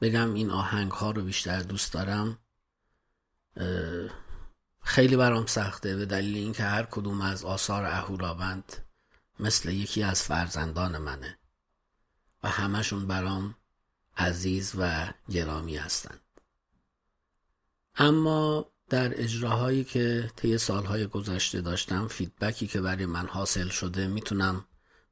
بگم 0.00 0.34
این 0.34 0.50
آهنگ 0.50 0.90
ها 0.90 1.10
رو 1.10 1.22
بیشتر 1.22 1.60
دوست 1.60 1.92
دارم 1.92 2.38
خیلی 4.80 5.16
برام 5.16 5.46
سخته 5.46 5.96
به 5.96 6.06
دلیل 6.06 6.36
اینکه 6.36 6.62
هر 6.62 6.82
کدوم 6.82 7.20
از 7.20 7.44
آثار 7.44 7.84
اهورابند 7.84 8.72
مثل 9.40 9.68
یکی 9.68 10.02
از 10.02 10.22
فرزندان 10.22 10.98
منه 10.98 11.38
و 12.42 12.48
همشون 12.48 13.06
برام 13.06 13.54
عزیز 14.16 14.72
و 14.78 15.12
گرامی 15.30 15.76
هستند. 15.76 16.20
اما 17.96 18.72
در 18.88 19.22
اجراهایی 19.22 19.84
که 19.84 20.30
طی 20.36 20.58
سالهای 20.58 21.06
گذشته 21.06 21.60
داشتم 21.60 22.08
فیدبکی 22.08 22.66
که 22.66 22.80
برای 22.80 23.06
من 23.06 23.26
حاصل 23.26 23.68
شده 23.68 24.06
می‌تونم 24.06 24.64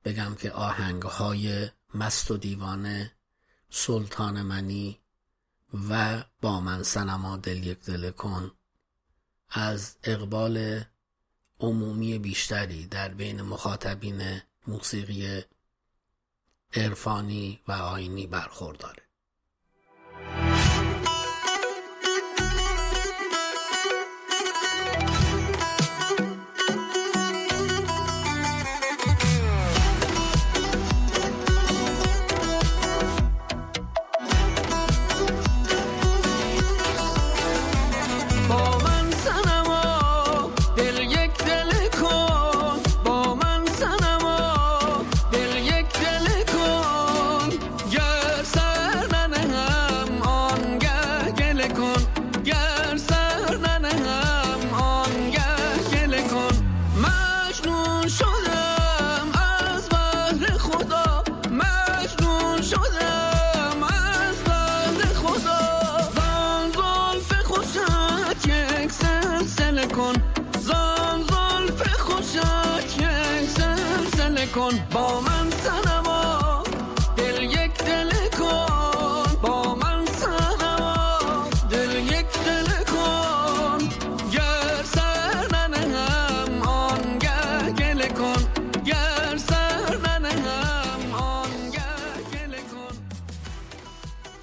بگم 0.05 0.35
که 0.35 0.53
آهنگهای 0.53 1.69
مست 1.95 2.31
و 2.31 2.37
دیوانه 2.37 3.13
سلطان 3.71 4.43
منی 4.43 5.01
و 5.89 6.25
با 6.41 6.61
من 6.61 6.83
سنما 6.83 7.37
دل 7.37 7.67
یک 7.67 7.81
دل 7.81 8.11
کن 8.11 8.51
از 9.51 9.97
اقبال 10.05 10.85
عمومی 11.61 12.19
بیشتری 12.19 12.87
در 12.87 13.09
بین 13.09 13.43
مخاطبین 13.43 14.41
موسیقی 14.67 15.43
عرفانی 16.75 17.61
و 17.69 17.73
آینی 17.73 18.27
برخورداره. 18.27 19.10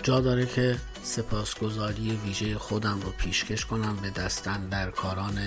جا 0.07 0.19
داره 0.19 0.45
که 0.45 0.77
سپاسگزاری 1.03 2.11
ویژه 2.11 2.57
خودم 2.57 3.01
رو 3.01 3.11
پیشکش 3.11 3.65
کنم 3.65 3.95
به 3.95 4.09
دستن 4.09 4.69
در 4.69 4.91
کاران 4.91 5.39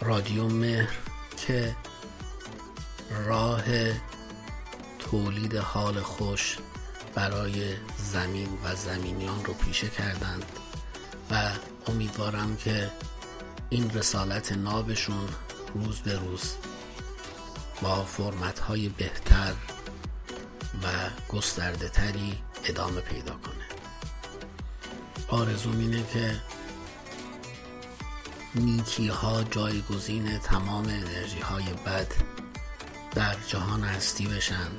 رادیو 0.00 0.48
مهر 0.48 0.98
که 1.46 1.76
راه 3.26 3.64
تولید 4.98 5.54
حال 5.56 6.00
خوش 6.00 6.56
برای 7.14 7.74
زمین 7.96 8.48
و 8.64 8.74
زمینیان 8.74 9.44
رو 9.44 9.54
پیشه 9.54 9.88
کردند 9.88 10.44
و 11.30 11.50
امیدوارم 11.86 12.56
که 12.56 12.90
این 13.70 13.90
رسالت 13.90 14.52
نابشون 14.52 15.28
روز 15.74 16.00
به 16.00 16.16
روز 16.18 16.54
با 17.82 18.04
فرمت 18.04 18.58
های 18.58 18.88
بهتر 18.88 19.54
و 20.82 20.86
گسترده 21.28 21.88
تری 21.88 22.38
ادامه 22.64 23.00
پیدا 23.00 23.32
کنه. 23.32 23.64
آرزوم 25.28 25.78
اینه 25.78 26.04
که 26.12 26.40
نیکی 28.54 29.08
ها 29.08 29.42
جایگزین 29.42 30.38
تمام 30.38 30.84
انرژی 30.84 31.40
های 31.40 31.64
بد 31.64 32.06
در 33.14 33.36
جهان 33.48 33.82
هستی 33.82 34.26
بشن 34.26 34.70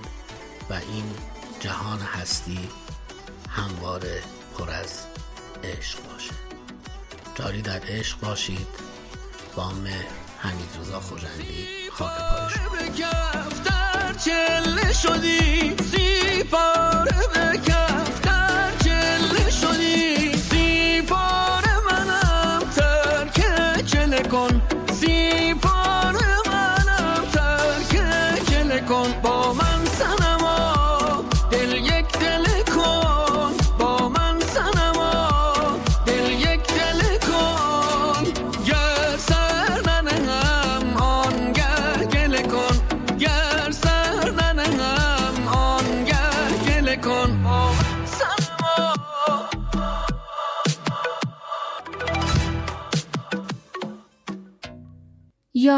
و 0.70 0.74
این 0.74 1.16
جهان 1.60 2.00
هستی 2.00 2.70
همواره 3.50 4.24
پر 4.58 4.70
از 4.70 5.06
عشق 5.64 6.00
باشه. 6.12 6.34
جاری 7.36 7.62
در 7.62 7.82
عشق 7.88 8.20
باشید. 8.20 8.68
با 9.56 9.72
مهر 9.72 10.06
حمید 10.38 10.78
رضا 10.80 11.00
خوجندی 11.00 11.68
خاک 11.92 12.62
پای 14.26 14.94
شدی 14.94 15.76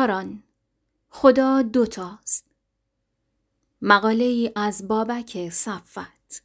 یاران 0.03 0.43
خدا 1.09 1.61
دوتاست. 1.61 2.45
مقاله 3.81 4.23
ای 4.23 4.51
از 4.55 4.87
بابک 4.87 5.49
صفت 5.49 6.43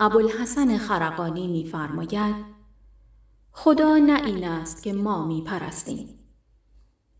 ابوالحسن 0.00 0.78
خرقانی 0.78 1.46
میفرماید 1.48 2.34
خدا 3.52 3.98
نه 3.98 4.24
این 4.24 4.44
است 4.44 4.82
که 4.82 4.92
ما 4.92 5.26
می 5.26 5.42
پرستیم 5.42 6.18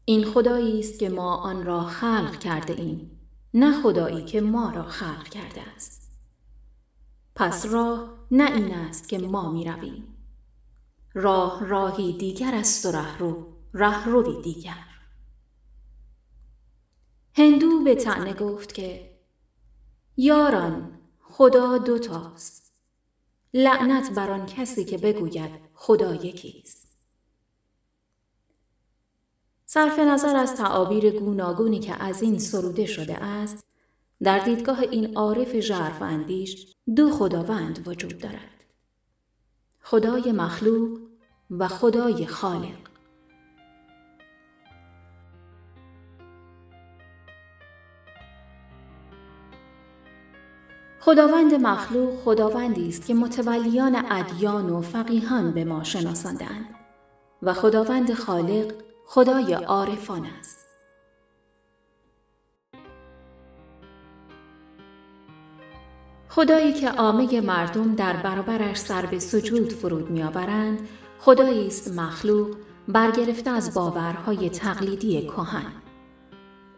این 0.05 0.25
خدایی 0.25 0.81
است 0.81 0.99
که 0.99 1.09
ما 1.09 1.37
آن 1.37 1.65
را 1.65 1.81
خلق 1.85 2.39
کرده 2.39 2.73
ایم 2.73 3.11
نه 3.55 3.83
خدایی 3.83 4.25
که 4.25 4.41
ما 4.41 4.71
را 4.71 4.83
خلق 4.83 5.29
کرده 5.29 5.63
است. 5.77 6.00
پس 7.41 7.67
راه 7.67 8.19
نه 8.31 8.53
این 8.53 8.75
است 8.75 9.09
که 9.09 9.19
ما 9.19 9.53
می 9.53 9.65
رویم. 9.65 10.17
راه 11.15 11.67
راهی 11.67 12.13
دیگر 12.13 12.55
است 12.55 12.87
و 12.87 12.93
ره 12.93 13.19
رو 13.19 13.47
ره 13.75 14.09
روی 14.09 14.43
دیگر. 14.43 14.85
هندو 17.35 17.85
به 17.85 17.95
تنه 17.95 18.35
گفت 18.35 18.75
که 18.75 19.11
یاران 20.17 20.99
خدا 21.21 21.79
دوتاست 21.79 22.73
لعنت 23.55 24.15
بر 24.15 24.31
آن 24.31 24.47
کسی 24.47 24.85
که 24.85 24.99
بگوید 24.99 25.51
خدا 25.75 26.15
یکیست. 26.15 26.99
صرف 29.67 29.99
نظر 29.99 30.37
از 30.37 30.57
تعابیر 30.57 31.11
گوناگونی 31.21 31.79
که 31.79 32.03
از 32.03 32.23
این 32.23 32.39
سروده 32.39 32.87
شده 32.87 33.25
است 33.25 33.65
در 34.23 34.39
دیدگاه 34.39 34.81
این 34.81 35.17
عارف 35.17 35.61
ژرف 35.61 36.03
اندیش 36.03 36.77
دو 36.97 37.11
خداوند 37.11 37.89
وجود 37.89 38.19
دارد. 38.19 38.65
خدای 39.83 40.33
مخلوق 40.33 40.99
و 41.51 41.69
خدای 41.69 42.27
خالق. 42.27 42.91
خداوند 51.01 51.55
مخلوق 51.55 52.21
خداوندی 52.25 52.89
است 52.89 53.07
که 53.07 53.15
متولیان 53.15 54.05
ادیان 54.11 54.71
و 54.71 54.81
فقیهان 54.81 55.51
به 55.51 55.65
ما 55.65 55.85
شناساندند 55.85 56.75
و 57.43 57.53
خداوند 57.53 58.15
خالق 58.15 58.75
خدای 59.07 59.55
عارفان 59.55 60.27
است. 60.39 60.60
خدایی 66.33 66.73
که 66.73 66.89
عامه 66.89 67.41
مردم 67.41 67.95
در 67.95 68.17
برابرش 68.17 68.77
سر 68.77 69.07
به 69.07 69.19
سجود 69.19 69.73
فرود 69.73 70.11
میآورند 70.11 70.89
خدایی 71.19 71.67
است 71.67 71.95
مخلوق 71.95 72.57
برگرفته 72.89 73.51
از 73.51 73.75
باورهای 73.75 74.51
تقلیدی 74.51 75.23
کهن. 75.23 75.73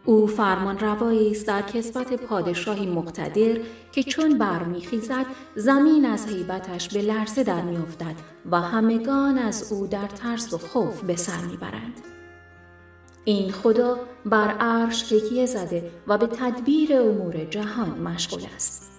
او 0.05 0.27
فرمان 0.27 0.79
روایی 0.79 1.31
است 1.31 1.47
در 1.47 1.61
کسبت 1.61 2.13
پادشاهی 2.13 2.85
مقتدر 2.85 3.57
که 3.91 4.03
چون 4.03 4.37
برمیخیزد 4.37 5.25
زمین 5.55 6.05
از 6.05 6.27
حیبتش 6.27 6.89
به 6.89 7.01
لرزه 7.01 7.43
در 7.43 7.61
میافتد 7.61 8.15
و 8.51 8.61
همگان 8.61 9.37
از 9.37 9.73
او 9.73 9.87
در 9.87 10.07
ترس 10.07 10.53
و 10.53 10.57
خوف 10.57 11.03
به 11.03 11.15
سر 11.15 11.41
می‌برند. 11.41 12.01
این 13.25 13.51
خدا 13.51 13.99
بر 14.25 14.47
عرش 14.47 15.01
تکیه 15.01 15.45
زده 15.45 15.91
و 16.07 16.17
به 16.17 16.27
تدبیر 16.27 17.01
امور 17.01 17.45
جهان 17.45 17.89
مشغول 17.89 18.41
است. 18.55 18.92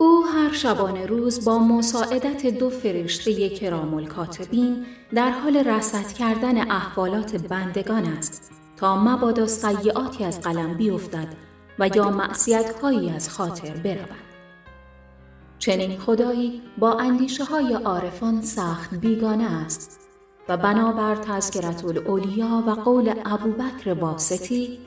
او 0.00 0.24
هر 0.26 0.52
شبانه 0.52 1.06
روز 1.06 1.44
با 1.44 1.58
مساعدت 1.58 2.46
دو 2.46 2.70
فرشته 2.70 3.48
کرام 3.48 3.94
الکاتبین 3.94 4.86
در 5.14 5.30
حال 5.30 5.56
رصد 5.56 6.12
کردن 6.12 6.70
احوالات 6.70 7.36
بندگان 7.36 8.04
است 8.04 8.52
تا 8.76 8.96
مبادا 8.96 9.46
سیعاتی 9.46 10.24
از 10.24 10.40
قلم 10.40 10.74
بیفتد 10.74 11.28
و 11.78 11.88
یا 11.88 12.10
معصیتهایی 12.10 13.10
از 13.10 13.28
خاطر 13.28 13.74
برود. 13.74 14.28
چنین 15.58 15.98
خدایی 15.98 16.62
با 16.78 16.92
اندیشه 16.98 17.44
های 17.44 17.72
عارفان 17.74 18.42
سخت 18.42 18.94
بیگانه 18.94 19.64
است 19.64 20.00
و 20.48 20.56
بنابر 20.56 21.16
تذکرت 21.16 21.84
الاولیا 21.84 22.64
و 22.66 22.70
قول 22.70 23.14
ابوبکر 23.24 23.92
واسطی 23.92 24.78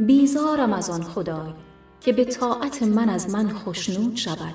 بیزارم 0.00 0.72
از 0.72 0.90
آن 0.90 1.02
خدای 1.02 1.52
که 2.00 2.12
به 2.12 2.24
طاعت 2.24 2.82
من 2.82 3.08
از 3.08 3.30
من 3.30 3.48
خشنود 3.48 4.16
شود 4.16 4.54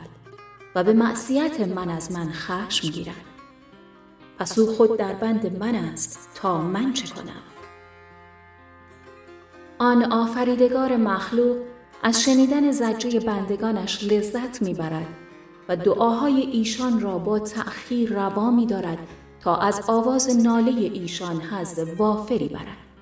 و 0.75 0.83
به 0.83 0.93
معصیت 0.93 1.59
من 1.59 1.89
از 1.89 2.11
من 2.11 2.31
خشم 2.31 2.87
گیرد 2.87 3.15
پس 4.39 4.59
او 4.59 4.67
خود 4.67 4.97
در 4.97 5.13
بند 5.13 5.57
من 5.59 5.75
است 5.75 6.29
تا 6.35 6.61
من 6.61 6.93
چه 6.93 7.07
کنم 7.07 7.43
آن 9.77 10.11
آفریدگار 10.11 10.97
مخلوق 10.97 11.57
از 12.03 12.23
شنیدن 12.23 12.71
زجه 12.71 13.19
بندگانش 13.19 14.03
لذت 14.03 14.61
می‌برد 14.61 15.07
و 15.69 15.75
دعاهای 15.75 16.41
ایشان 16.41 16.99
را 16.99 17.17
با 17.17 17.39
تأخیر 17.39 18.13
روا 18.13 18.51
می 18.51 18.65
دارد 18.65 18.97
تا 19.41 19.55
از 19.55 19.81
آواز 19.87 20.43
ناله 20.43 20.71
ایشان 20.71 21.41
حز 21.41 21.79
وافری 21.97 22.47
برد. 22.47 22.92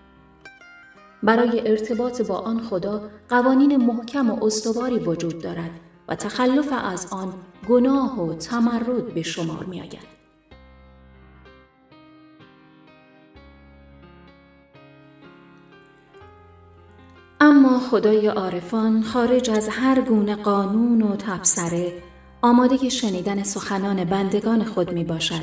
برای 1.24 1.70
ارتباط 1.70 2.22
با 2.22 2.38
آن 2.38 2.62
خدا 2.62 3.02
قوانین 3.30 3.78
محکم 3.78 4.30
و 4.30 4.46
استواری 4.46 5.00
وجود 5.00 5.42
دارد 5.42 5.72
و 6.08 6.16
تخلف 6.16 6.74
از 6.84 7.08
آن 7.14 7.34
گناه 7.70 8.22
و 8.22 8.34
تمرد 8.34 9.14
به 9.14 9.22
شمار 9.22 9.64
می 9.64 9.82
آید. 9.82 10.12
اما 17.40 17.80
خدای 17.80 18.28
عارفان 18.28 19.04
خارج 19.04 19.50
از 19.50 19.70
هر 19.70 20.02
گونه 20.02 20.36
قانون 20.36 21.02
و 21.02 21.16
تبصره 21.16 21.94
آماده 22.42 22.90
شنیدن 22.90 23.44
سخنان 23.44 24.04
بندگان 24.04 24.64
خود 24.64 24.94
می 24.94 25.04
باشد 25.04 25.42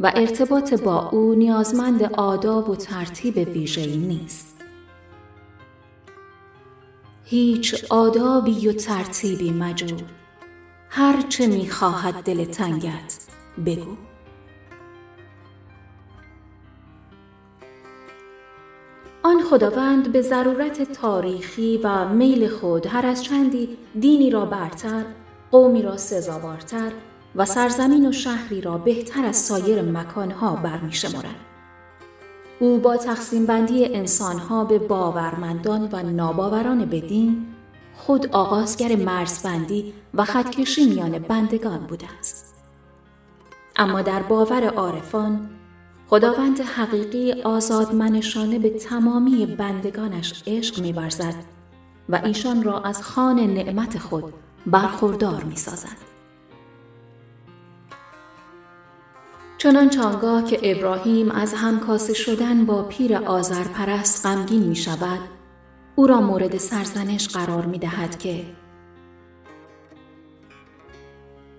و 0.00 0.12
ارتباط 0.14 0.74
با 0.74 1.08
او 1.08 1.34
نیازمند 1.34 2.02
آداب 2.02 2.70
و 2.70 2.76
ترتیب 2.76 3.36
ویژه‌ای 3.36 3.96
نیست. 3.96 4.49
هیچ 7.30 7.84
آدابی 7.90 8.68
و 8.68 8.72
ترتیبی 8.72 9.50
مجو 9.50 9.96
هر 10.88 11.22
چه 11.22 11.46
می 11.46 11.70
خواهد 11.70 12.14
دل 12.14 12.44
تنگت 12.44 13.18
بگو 13.66 13.96
آن 19.22 19.42
خداوند 19.42 20.12
به 20.12 20.22
ضرورت 20.22 20.92
تاریخی 20.92 21.80
و 21.84 22.08
میل 22.08 22.48
خود 22.48 22.86
هر 22.86 23.06
از 23.06 23.24
چندی 23.24 23.78
دینی 24.00 24.30
را 24.30 24.44
برتر 24.44 25.04
قومی 25.50 25.82
را 25.82 25.96
سزاوارتر 25.96 26.92
و 27.36 27.44
سرزمین 27.44 28.08
و 28.08 28.12
شهری 28.12 28.60
را 28.60 28.78
بهتر 28.78 29.24
از 29.24 29.36
سایر 29.36 29.82
مکانها 29.82 30.56
برمی 30.56 30.92
شمارد. 30.92 31.49
او 32.60 32.78
با 32.78 32.96
تقسیم 32.96 33.46
بندی 33.46 33.84
انسانها 33.84 34.64
به 34.64 34.78
باورمندان 34.78 35.88
و 35.92 36.02
ناباوران 36.02 36.84
بدین 36.84 37.46
خود 37.94 38.26
آغازگر 38.26 38.96
مرزبندی 38.96 39.92
و 40.14 40.24
خطکشی 40.24 40.86
میان 40.86 41.18
بندگان 41.18 41.78
بوده 41.78 42.06
است. 42.18 42.54
اما 43.76 44.02
در 44.02 44.22
باور 44.22 44.64
عارفان 44.64 45.50
خداوند 46.08 46.60
حقیقی 46.60 47.32
آزادمنشانه 47.42 48.58
به 48.58 48.70
تمامی 48.70 49.46
بندگانش 49.46 50.42
عشق 50.46 50.80
میورزد 50.80 51.34
و 52.08 52.20
ایشان 52.24 52.62
را 52.62 52.80
از 52.80 53.02
خان 53.02 53.40
نعمت 53.40 53.98
خود 53.98 54.24
برخوردار 54.66 55.44
می‌سازد. 55.44 56.19
چنان 59.62 59.98
آنگاه 59.98 60.44
که 60.44 60.60
ابراهیم 60.62 61.30
از 61.30 61.54
همکاسه 61.54 62.14
شدن 62.14 62.66
با 62.66 62.82
پیر 62.82 63.16
آذرپرست 63.16 64.26
غمگین 64.26 64.62
می 64.62 64.76
شود 64.76 65.20
او 65.96 66.06
را 66.06 66.20
مورد 66.20 66.58
سرزنش 66.58 67.28
قرار 67.28 67.66
می 67.66 67.78
دهد 67.78 68.18
که 68.18 68.44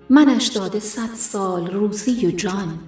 منش 0.10 0.48
داده 0.48 0.80
صد 0.80 1.14
سال 1.16 1.72
روزی 1.72 2.28
و 2.28 2.32
جان 2.32 2.80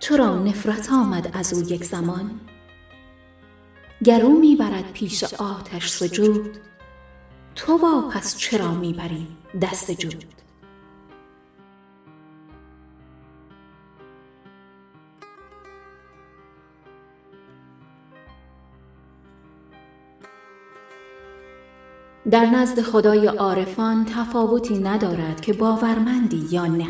تو 0.00 0.16
را 0.16 0.38
نفرت 0.38 0.92
آمد 0.92 1.30
از 1.32 1.52
او 1.52 1.72
یک 1.72 1.84
زمان؟ 1.84 2.30
گرو 4.04 4.28
می‌برد 4.28 4.92
پیش 4.92 5.24
آتش 5.24 5.88
سجود 5.88 6.58
تو 7.54 7.78
پس 8.10 8.36
چرا 8.36 8.74
می‌بری 8.74 9.26
دست 9.62 9.90
جود؟ 9.90 10.35
در 22.30 22.46
نزد 22.46 22.80
خدای 22.80 23.26
عارفان 23.26 24.04
تفاوتی 24.04 24.78
ندارد 24.78 25.40
که 25.40 25.52
باورمندی 25.52 26.46
یا 26.50 26.66
نه. 26.66 26.88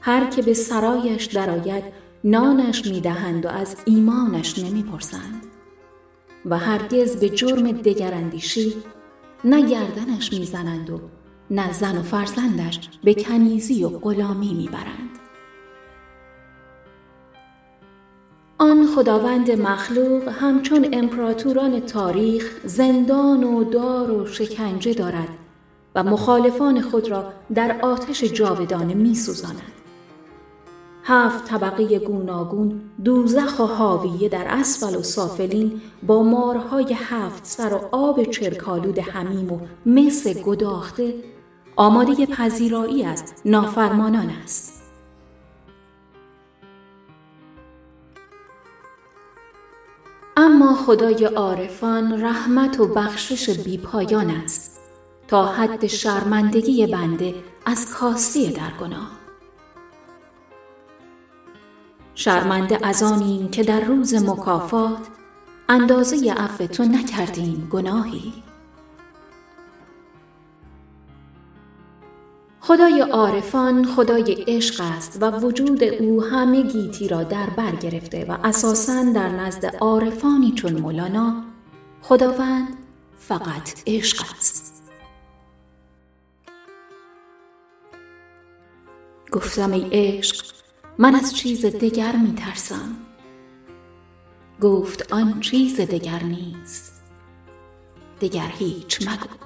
هر 0.00 0.26
که 0.26 0.42
به 0.42 0.54
سرایش 0.54 1.24
درآید 1.24 1.84
نانش 2.24 2.86
می‌دهند 2.86 3.46
و 3.46 3.48
از 3.48 3.76
ایمانش 3.84 4.58
نمی‌پرسند. 4.58 5.42
و 6.46 6.58
هرگز 6.58 7.16
به 7.16 7.28
جرم 7.28 7.72
دگراندیشی 7.72 8.74
نه 9.44 9.68
گردنش 9.68 10.32
می‌زنند 10.32 10.90
و 10.90 11.00
نه 11.50 11.72
زن 11.72 11.98
و 11.98 12.02
فرزندش 12.02 12.88
به 13.04 13.14
کنیزی 13.14 13.84
و 13.84 13.88
غلامی 13.88 14.54
می‌برند. 14.54 15.10
آن 18.58 18.86
خداوند 18.86 19.50
مخلوق 19.50 20.28
همچون 20.28 20.88
امپراتوران 20.92 21.80
تاریخ 21.80 22.50
زندان 22.64 23.44
و 23.44 23.64
دار 23.64 24.10
و 24.10 24.26
شکنجه 24.26 24.94
دارد 24.94 25.28
و 25.94 26.02
مخالفان 26.02 26.80
خود 26.80 27.08
را 27.08 27.32
در 27.54 27.80
آتش 27.82 28.24
جاودانه 28.24 28.94
می 28.94 29.14
سوزاند. 29.14 29.62
هفت 31.04 31.44
طبقه 31.44 31.98
گوناگون 31.98 32.80
دوزخ 33.04 33.60
و 33.60 33.62
حاویه 33.62 34.28
در 34.28 34.44
اسفل 34.48 34.96
و 34.96 35.02
سافلین 35.02 35.80
با 36.06 36.22
مارهای 36.22 36.92
هفت 36.92 37.44
سر 37.46 37.74
و 37.74 37.88
آب 37.92 38.22
چرکالود 38.22 38.98
همیم 38.98 39.52
و 39.52 39.58
مس 39.86 40.26
گداخته 40.26 41.14
آماده 41.76 42.26
پذیرایی 42.26 43.04
از 43.04 43.24
نافرمانان 43.44 44.30
است. 44.44 44.75
اما 50.38 50.74
خدای 50.74 51.24
عارفان 51.24 52.24
رحمت 52.24 52.80
و 52.80 52.86
بخشش 52.86 53.50
بیپایان 53.50 54.30
است 54.30 54.80
تا 55.28 55.46
حد 55.46 55.86
شرمندگی 55.86 56.86
بنده 56.86 57.34
از 57.66 57.90
کاستی 57.90 58.52
در 58.52 58.70
گناه. 58.80 59.10
شرمنده 62.14 62.86
از 62.86 63.02
آنیم 63.02 63.48
که 63.48 63.62
در 63.62 63.80
روز 63.80 64.14
مکافات 64.14 65.08
اندازه 65.68 66.32
عفو 66.32 66.66
تو 66.66 66.84
نکردیم 66.84 67.68
گناهی 67.72 68.32
خدای 72.66 73.00
عارفان 73.00 73.84
خدای 73.84 74.44
عشق 74.48 74.80
است 74.80 75.18
و 75.22 75.30
وجود 75.30 75.84
او 75.84 76.24
همه 76.24 76.62
گیتی 76.62 77.08
را 77.08 77.22
در 77.22 77.50
بر 77.50 77.76
گرفته 77.76 78.24
و 78.24 78.36
اساساً 78.44 79.04
در 79.12 79.28
نزد 79.28 79.76
عارفانی 79.80 80.52
چون 80.52 80.72
مولانا 80.72 81.44
خداوند 82.02 82.68
فقط 83.18 83.82
عشق 83.86 84.24
است. 84.38 84.82
گفتم 89.32 89.72
ای 89.72 89.88
عشق 89.92 90.46
من 90.98 91.14
از 91.14 91.36
چیز 91.36 91.66
دگر 91.66 92.16
می 92.16 92.34
ترسم 92.34 92.96
گفت 94.60 95.12
آن 95.12 95.40
چیز 95.40 95.80
دگر 95.80 96.22
نیست. 96.22 97.02
دگر 98.20 98.52
هیچ 98.58 99.08
مگو. 99.08 99.45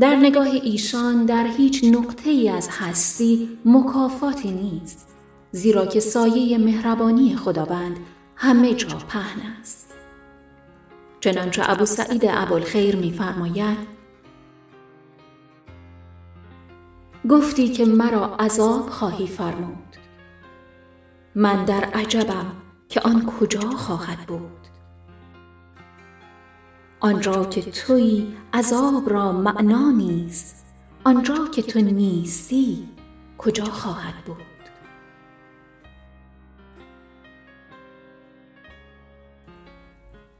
در 0.00 0.16
نگاه 0.16 0.46
ایشان 0.46 1.24
در 1.26 1.46
هیچ 1.46 1.84
نقطه 1.84 2.30
ای 2.30 2.48
از 2.48 2.68
هستی 2.72 3.58
مکافاتی 3.64 4.50
نیست 4.50 5.08
زیرا 5.50 5.86
که 5.86 6.00
سایه 6.00 6.58
مهربانی 6.58 7.36
خداوند 7.36 7.96
همه 8.36 8.74
جا 8.74 8.98
پهن 9.08 9.40
است. 9.60 9.94
چنانچه 11.20 11.62
ابو 11.70 11.86
سعید 11.86 12.24
ابوالخیر 12.28 12.96
میفرماید 12.96 13.96
گفتی 17.30 17.68
که 17.68 17.84
مرا 17.84 18.36
عذاب 18.36 18.90
خواهی 18.90 19.26
فرمود. 19.26 19.96
من 21.34 21.64
در 21.64 21.84
عجبم 21.84 22.46
که 22.88 23.00
آن 23.00 23.26
کجا 23.26 23.70
خواهد 23.70 24.18
بود. 24.18 24.65
آنجا 27.00 27.44
که 27.44 27.62
تویی 27.62 28.36
عذاب 28.52 29.10
را 29.10 29.32
معنا 29.32 29.90
نیست 29.90 30.66
آنجا 31.04 31.48
که 31.54 31.62
تو 31.62 31.80
نیستی 31.80 32.88
کجا 33.38 33.64
خواهد 33.64 34.14
بود؟ 34.26 34.36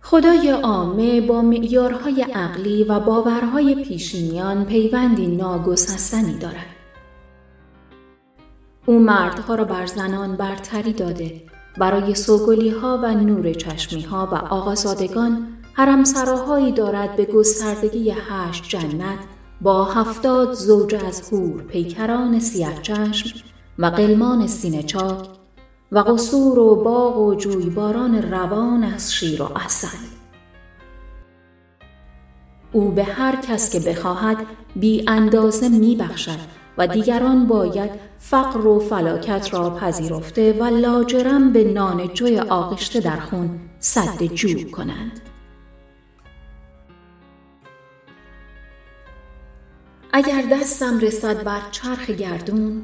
خدای 0.03 0.51
عامه 0.51 1.21
با 1.21 1.42
معیارهای 1.42 2.23
عقلی 2.23 2.85
و 2.85 3.01
باورهای 3.01 3.85
پیشینیان 3.85 4.64
پیوندی 4.64 5.27
ناگسستنی 5.27 6.38
دارد. 6.38 6.77
او 8.87 8.99
مردها 8.99 9.55
را 9.55 9.64
بر 9.64 9.87
زنان 9.87 10.37
برتری 10.37 10.92
داده 10.92 11.42
برای 11.79 12.14
سوگلی 12.14 12.71
ها 12.71 13.01
و 13.03 13.14
نور 13.14 13.53
چشمی 13.53 14.03
ها 14.03 14.29
و 14.33 14.35
آقازادگان 14.35 15.56
حرم 15.78 16.04
سراهایی 16.04 16.72
دارد 16.72 17.16
به 17.16 17.24
گستردگی 17.24 18.10
هشت 18.10 18.68
جنت 18.68 19.18
با 19.60 19.84
هفتاد 19.84 20.52
زوج 20.52 20.94
از 20.94 21.32
هور 21.32 21.62
پیکران 21.62 22.40
سیاه 22.40 22.82
چشم 22.82 23.38
و 23.78 23.86
قلمان 23.86 24.46
سینه 24.46 24.82
چاک 24.82 25.28
و 25.92 25.98
قصور 25.98 26.58
و 26.58 26.84
باغ 26.84 27.18
و 27.18 27.34
جویباران 27.34 28.32
روان 28.32 28.84
از 28.84 29.14
شیر 29.14 29.42
و 29.42 29.48
اصل 29.56 29.96
او 32.72 32.90
به 32.90 33.04
هر 33.04 33.36
کس 33.36 33.70
که 33.70 33.80
بخواهد 33.80 34.36
بی 34.76 35.04
اندازه 35.08 35.68
می 35.68 35.96
بخشد 35.96 36.38
و 36.78 36.86
دیگران 36.86 37.46
باید 37.46 37.90
فقر 38.18 38.66
و 38.66 38.80
فلاکت 38.80 39.54
را 39.54 39.70
پذیرفته 39.70 40.52
و 40.52 40.64
لاجرم 40.64 41.52
به 41.52 41.64
نان 41.64 42.08
جوی 42.08 42.38
آغشته 42.38 43.00
در 43.00 43.20
خون 43.20 43.50
صد 43.78 44.22
جو 44.22 44.70
کنند. 44.70 45.25
اگر 50.16 50.42
دستم 50.42 50.98
رسد 50.98 51.44
بر 51.44 51.61
چرخ 51.70 52.11
گردون 52.11 52.83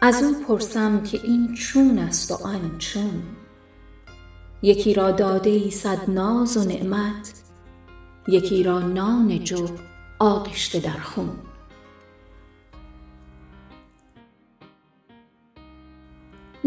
از 0.00 0.22
او 0.22 0.44
پرسم 0.44 1.02
که 1.02 1.20
این 1.24 1.54
چون 1.54 1.98
است 1.98 2.30
و 2.30 2.34
آن 2.34 2.78
چون. 2.78 3.22
یکی 4.62 4.94
را 4.94 5.10
داده 5.10 5.50
ای 5.50 5.70
صد 5.70 6.10
ناز 6.10 6.56
و 6.56 6.64
نعمت 6.64 7.32
یکی 8.28 8.62
را 8.62 8.78
نان 8.78 9.44
جو 9.44 9.66
آغشته 10.18 10.80
در 10.80 11.00
خون. 11.00 11.30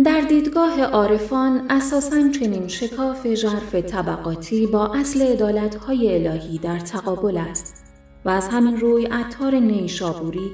در 0.03 0.21
دیدگاه 0.21 0.81
عارفان 0.81 1.71
اساساً 1.71 2.29
چنین 2.29 2.67
شکاف 2.67 3.33
ژرف 3.33 3.75
طبقاتی 3.75 4.67
با 4.67 4.93
اصل 4.93 5.21
عدالتهای 5.21 6.27
الهی 6.27 6.57
در 6.57 6.79
تقابل 6.79 7.37
است. 7.37 7.90
و 8.25 8.29
از 8.29 8.47
همین 8.47 8.79
روی 8.79 9.05
عطار 9.05 9.55
نیشابوری 9.55 10.51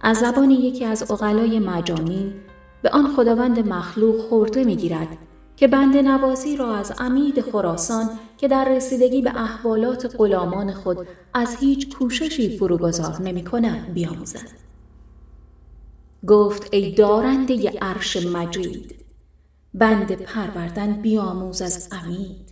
از 0.00 0.16
زبان 0.16 0.50
یکی 0.50 0.84
از 0.84 1.10
اقلای 1.10 1.58
مجانین 1.58 2.32
به 2.82 2.90
آن 2.90 3.14
خداوند 3.16 3.68
مخلوق 3.68 4.20
خورده 4.20 4.64
می‌گیرد 4.64 5.08
که 5.56 5.68
بند 5.68 5.96
نوازی 5.96 6.56
را 6.56 6.74
از 6.74 6.92
امید 6.98 7.40
خراسان 7.40 8.10
که 8.36 8.48
در 8.48 8.68
رسیدگی 8.68 9.22
به 9.22 9.30
احوالات 9.42 10.14
غلامان 10.18 10.72
خود 10.72 11.08
از 11.34 11.56
هیچ 11.56 11.96
کوششی 11.96 12.58
فروگذار 12.58 13.22
نمی 13.22 13.44
کند 13.44 13.94
بیاموزد. 13.94 14.48
گفت 16.26 16.74
ای 16.74 16.94
دارنده 16.94 17.70
عرش 17.70 18.26
مجید 18.26 18.94
بند 19.74 20.12
پروردن 20.12 20.92
بیاموز 20.92 21.62
از 21.62 21.88
امید 21.92 22.47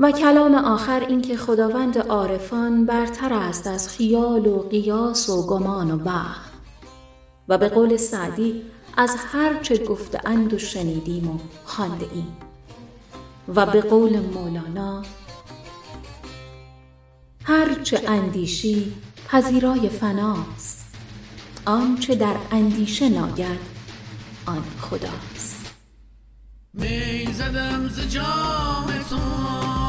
و 0.00 0.12
کلام 0.12 0.54
آخر 0.54 1.00
اینکه 1.08 1.36
خداوند 1.36 1.98
عارفان 1.98 2.86
برتر 2.86 3.32
است 3.32 3.66
از 3.66 3.88
خیال 3.88 4.46
و 4.46 4.58
قیاس 4.58 5.28
و 5.28 5.46
گمان 5.46 5.90
و 5.90 5.96
بحر 5.96 6.48
و 7.48 7.58
به 7.58 7.68
قول 7.68 7.96
سعدی 7.96 8.62
از 8.96 9.16
هر 9.32 9.62
چه 9.62 9.84
گفته 9.84 10.20
اند 10.26 10.54
و 10.54 10.58
شنیدیم 10.58 11.30
و 11.30 11.38
خانده 11.64 12.06
ایم 12.14 12.36
و 13.54 13.66
به 13.66 13.80
قول 13.80 14.20
مولانا 14.20 15.02
هر 17.44 17.74
چه 17.82 18.02
اندیشی 18.08 18.92
پذیرای 19.28 19.88
فناست 19.88 20.94
آنچه 21.66 22.14
در 22.14 22.36
اندیشه 22.50 23.08
ناید 23.08 23.60
آن 24.46 24.64
خداست. 24.80 25.74
می 26.74 27.28
زدم 27.32 27.88
ز 27.88 28.00
جام 28.00 28.86
تو. 29.10 29.87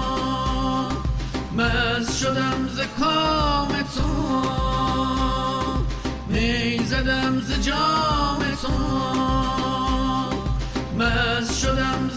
مز 1.60 2.20
شدم 2.20 2.68
ز 2.76 2.80
کام 3.00 3.68
تو. 3.68 4.10
می 6.28 6.80
زدم 6.86 7.40
ز 7.40 7.62
جام 7.62 8.40
تو. 8.62 8.74
مز 10.98 11.60
شدم 11.60 12.09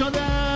شده 0.00 0.49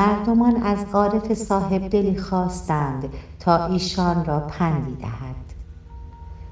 مردمان 0.00 0.62
از 0.62 0.78
عارف 0.92 1.34
صاحب 1.34 1.88
دلی 1.88 2.16
خواستند 2.16 3.08
تا 3.40 3.66
ایشان 3.66 4.24
را 4.24 4.40
پندی 4.40 4.96
دهد 4.96 5.54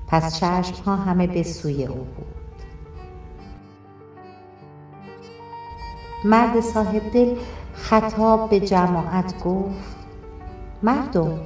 پس 0.08 0.36
چشم 0.40 0.82
ها 0.86 0.96
همه 0.96 1.26
به 1.26 1.42
سوی 1.42 1.86
او 1.86 1.94
بود. 1.96 2.62
مرد 6.24 6.60
صاحب 6.60 7.12
دل 7.12 7.34
خطاب 7.74 8.50
به 8.50 8.60
جماعت 8.60 9.44
گفت 9.44 9.96
مردم 10.82 11.40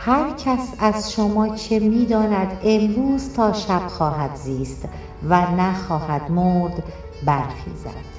هر 0.00 0.30
کس 0.30 0.74
از 0.78 1.12
شما 1.12 1.48
که 1.48 1.80
می‌داند 1.80 2.60
امروز 2.64 3.34
تا 3.34 3.52
شب 3.52 3.86
خواهد 3.88 4.34
زیست 4.34 4.88
و 5.28 5.40
نخواهد 5.40 6.30
مرد 6.30 6.82
برخیزد. 7.26 8.16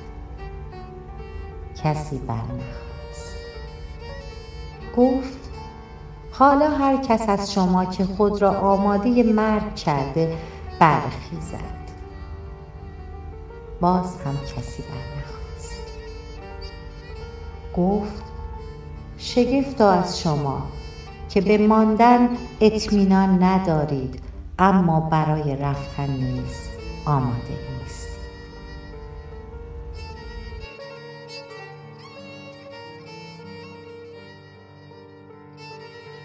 کسی 1.84 2.18
برنخواست 2.18 2.87
گفت 4.98 5.50
حالا 6.32 6.70
هر 6.70 6.98
کس 6.98 7.30
از 7.30 7.54
شما 7.54 7.86
که 7.86 8.04
خود 8.04 8.41
را 8.41 8.52
آماده 8.52 9.24
مرگ 9.24 9.76
کرده 9.76 10.38
برخیزد. 10.80 11.78
باز 13.82 14.22
هم 14.26 14.38
کسی 14.38 14.84
برنخواست. 14.84 15.78
گفت 17.78 18.24
شگفتا 19.18 19.91
از 19.91 20.20
شما 20.20 20.62
که 21.30 21.41
به 21.41 21.58
ماندن 21.58 22.30
اطمینان 22.62 23.43
ندارید 23.43 24.22
اما 24.60 25.00
برای 25.00 25.56
رفتن 25.56 26.10
نیز 26.10 26.70
آماده 27.06 27.50
نیست 27.50 27.76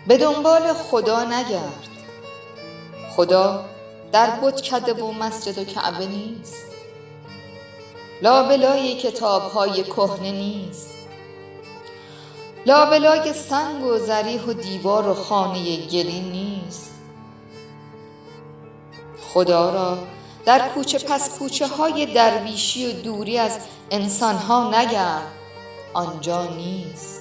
به 0.06 0.16
دنبال 0.16 0.72
خدا 0.72 1.24
نگرد. 1.24 1.88
خدا 3.16 3.64
در 4.12 4.30
کده 4.70 4.94
و 4.94 5.12
مسجد 5.12 5.58
و 5.58 5.64
کعبه 5.64 6.06
نیست. 6.06 6.64
لابلای 8.22 8.94
کتاب 8.94 9.42
های 9.42 9.84
کهنه 9.84 10.30
نیست. 10.30 10.90
لابلای 12.66 13.32
سنگ 13.32 13.84
و 13.84 13.98
زریح 13.98 14.42
و 14.42 14.52
دیوار 14.52 15.08
و 15.08 15.14
خانه 15.14 15.76
گلی 15.76 16.20
نیست. 16.20 16.90
خدا 19.34 19.70
را 19.70 19.98
در 20.44 20.68
کوچه 20.68 20.98
پس 20.98 21.38
کوچه 21.38 21.66
های 21.66 22.06
درویشی 22.06 22.86
و 22.86 23.02
دوری 23.02 23.38
از 23.38 23.58
انسان 23.90 24.34
ها 24.34 24.80
نگرد. 24.80 25.32
آنجا 25.94 26.46
نیست. 26.46 27.11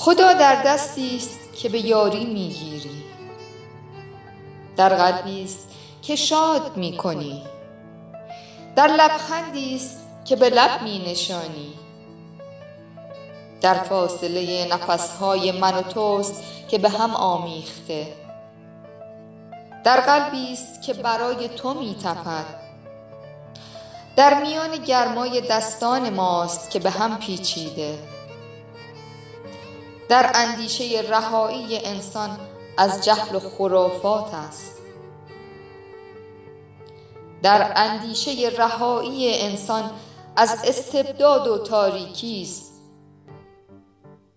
خدا 0.00 0.32
در 0.32 0.62
دستی 0.62 1.16
است 1.16 1.38
که 1.54 1.68
به 1.68 1.86
یاری 1.86 2.24
می‌گیری. 2.24 3.04
در 4.76 4.88
قلبی 4.88 5.44
است 5.44 5.68
که 6.02 6.16
شاد 6.16 6.76
می‌کنی. 6.76 7.42
در 8.76 8.86
لبخندی 8.86 9.76
است 9.76 9.98
که 10.24 10.36
به 10.36 10.50
لب 10.50 10.82
می 10.82 11.04
نشانی 11.10 11.72
در 13.60 13.74
فاصله 13.74 14.68
نفسهای 14.72 15.52
من 15.52 15.74
و 15.74 15.82
توست 15.82 16.42
که 16.68 16.78
به 16.78 16.88
هم 16.88 17.14
آمیخته. 17.14 18.06
در 19.84 20.00
قلبی 20.00 20.52
است 20.52 20.82
که 20.82 20.94
برای 20.94 21.48
تو 21.48 21.74
می 21.74 21.96
تپد 22.04 22.46
در 24.16 24.42
میان 24.42 24.76
گرمای 24.76 25.40
دستان 25.40 26.10
ماست 26.10 26.70
که 26.70 26.78
به 26.78 26.90
هم 26.90 27.18
پیچیده. 27.18 28.17
در 30.08 30.30
اندیشه 30.34 31.00
رهایی 31.08 31.78
انسان 31.84 32.38
از 32.76 33.04
جهل 33.04 33.36
و 33.36 33.40
خرافات 33.40 34.34
است. 34.34 34.78
در 37.42 37.72
اندیشه 37.76 38.48
رهایی 38.58 39.40
انسان 39.40 39.90
از 40.36 40.56
استبداد 40.64 41.46
و 41.46 41.58
تاریکی 41.58 42.42
است. 42.42 42.72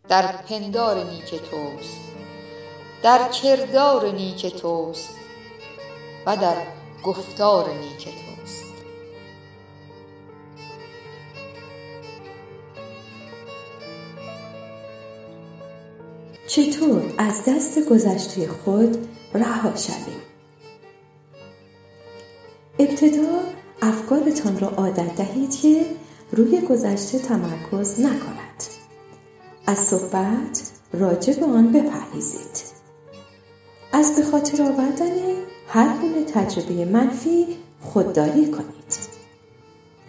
در 0.09 0.27
پندار 0.27 1.03
نیک 1.03 1.29
توست 1.29 2.01
در 3.03 3.27
کردار 3.29 4.11
نیک 4.11 4.45
توست 4.45 5.15
و 6.25 6.37
در 6.37 6.55
گفتار 7.03 7.69
نیک 7.69 8.03
توست. 8.03 8.30
چطور 16.51 17.13
از 17.17 17.41
دست 17.47 17.89
گذشته 17.89 18.47
خود 18.47 19.07
رها 19.33 19.75
شویم؟ 19.75 20.21
ابتدا 22.79 23.39
افکارتان 23.81 24.59
را 24.59 24.67
عادت 24.67 25.15
دهید 25.15 25.55
که 25.55 25.85
روی 26.31 26.61
گذشته 26.61 27.19
تمرکز 27.19 27.99
نکند. 27.99 28.63
از 29.67 29.77
صحبت 29.77 30.71
راجع 30.93 31.39
به 31.39 31.45
آن 31.45 31.71
بپرهیزید. 31.71 32.63
از 33.93 34.15
به 34.15 34.23
خاطر 34.23 34.63
آوردن 34.63 35.15
هر 35.67 35.97
گونه 35.97 36.23
تجربه 36.23 36.85
منفی 36.85 37.47
خودداری 37.81 38.51
کنید. 38.51 38.97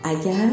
اگر 0.04 0.50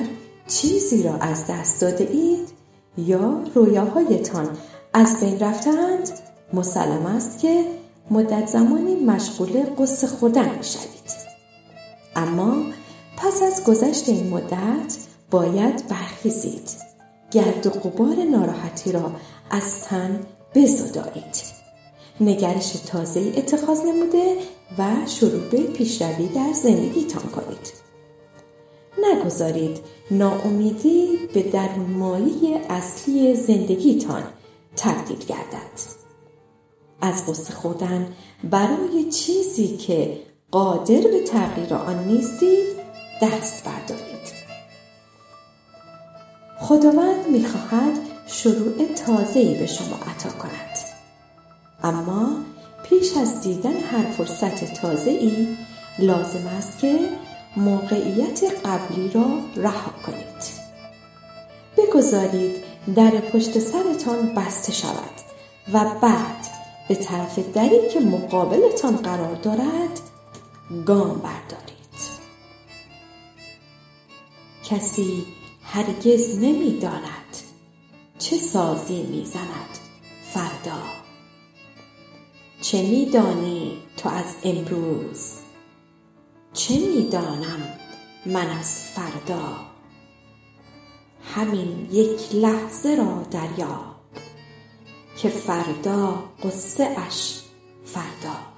چیزی 0.47 1.03
را 1.03 1.13
از 1.13 1.47
دست 1.47 1.81
داده 1.81 2.09
اید 2.11 2.49
یا 2.97 3.43
رویاهایتان 3.55 4.57
از 4.93 5.19
بین 5.19 5.39
رفتند 5.39 6.09
مسلم 6.53 7.05
است 7.05 7.39
که 7.39 7.65
مدت 8.11 8.47
زمانی 8.47 8.95
مشغول 8.95 9.63
قصه 9.79 10.07
خوردن 10.07 10.55
می 10.57 10.63
شوید. 10.63 11.29
اما 12.15 12.63
پس 13.17 13.41
از 13.41 13.63
گذشت 13.63 14.09
این 14.09 14.29
مدت 14.29 14.97
باید 15.31 15.87
برخیزید. 15.87 16.69
گرد 17.31 17.67
و 17.67 17.69
غبار 17.69 18.15
ناراحتی 18.15 18.91
را 18.91 19.11
از 19.49 19.81
تن 19.81 20.19
بزدایید. 20.55 21.59
نگرش 22.21 22.71
تازه 22.71 23.33
اتخاذ 23.37 23.81
نموده 23.81 24.35
و 24.77 24.85
شروع 25.05 25.49
به 25.49 25.57
پیشروی 25.57 26.27
در 26.27 26.53
زندگیتان 26.53 27.23
کنید. 27.23 27.73
نگذارید 29.03 29.79
ناامیدی 30.11 31.19
به 31.33 31.43
درون 31.43 31.89
مایه 31.89 32.61
اصلی 32.69 33.35
زندگیتان 33.35 34.23
تبدیل 34.79 35.19
گردد. 35.19 35.79
از 37.01 37.25
قصه 37.25 37.53
خوردن 37.53 38.13
برای 38.43 39.11
چیزی 39.11 39.77
که 39.77 40.19
قادر 40.51 41.01
به 41.01 41.23
تغییر 41.23 41.73
آن 41.73 42.03
نیستید 42.03 42.67
دست 43.21 43.63
بردارید. 43.63 44.39
خداوند 46.59 47.27
می‌خواهد 47.27 47.97
شروع 48.27 48.85
تازه‌ای 49.05 49.59
به 49.59 49.65
شما 49.65 49.95
عطا 49.95 50.29
کند. 50.29 50.77
اما 51.83 52.37
پیش 52.83 53.17
از 53.17 53.41
دیدن 53.41 53.77
هر 53.77 54.11
فرصت 54.11 54.73
تازه‌ای 54.73 55.57
لازم 55.99 56.47
است 56.47 56.79
که 56.79 56.99
موقعیت 57.57 58.43
قبلی 58.65 59.09
را 59.09 59.25
رها 59.55 59.91
کنید. 60.05 60.59
بگذارید 61.77 62.68
در 62.95 63.11
پشت 63.11 63.59
سرتان 63.59 64.33
بسته 64.35 64.71
شود 64.71 65.13
و 65.73 65.85
بعد 66.01 66.47
به 66.87 66.95
طرف 66.95 67.39
دری 67.39 67.89
که 67.93 67.99
مقابلتان 67.99 68.95
قرار 68.95 69.35
دارد 69.35 69.99
گام 70.85 71.19
بردارید. 71.19 71.79
کسی 74.63 75.25
هرگز 75.63 76.39
نمی‌داند 76.39 77.37
چه 78.19 78.37
سازی 78.37 79.03
می‌زند. 79.03 79.77
فردا. 80.33 80.81
چه 82.61 82.81
میدانی 82.81 83.77
تو 83.97 84.09
از 84.09 84.35
امروز؟ 84.43 85.33
چه 86.53 86.79
می‌دانم 86.79 87.73
من 88.25 88.49
از 88.49 88.79
فردا؟ 88.79 89.68
همین 91.23 91.87
یک 91.91 92.35
لحظه 92.35 92.95
را 92.95 93.23
دریاب 93.31 93.95
که 95.17 95.29
فردا 95.29 96.23
قصه 96.43 96.95
اش 96.97 97.41
فرداست 97.85 98.48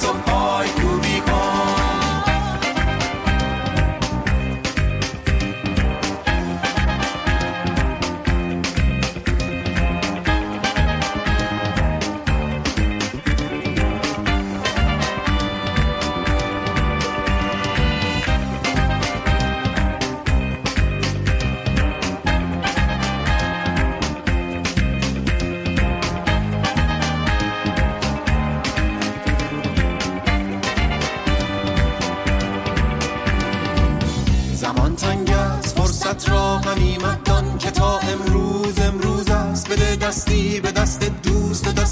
به 0.00 0.06
رقص 0.06 0.79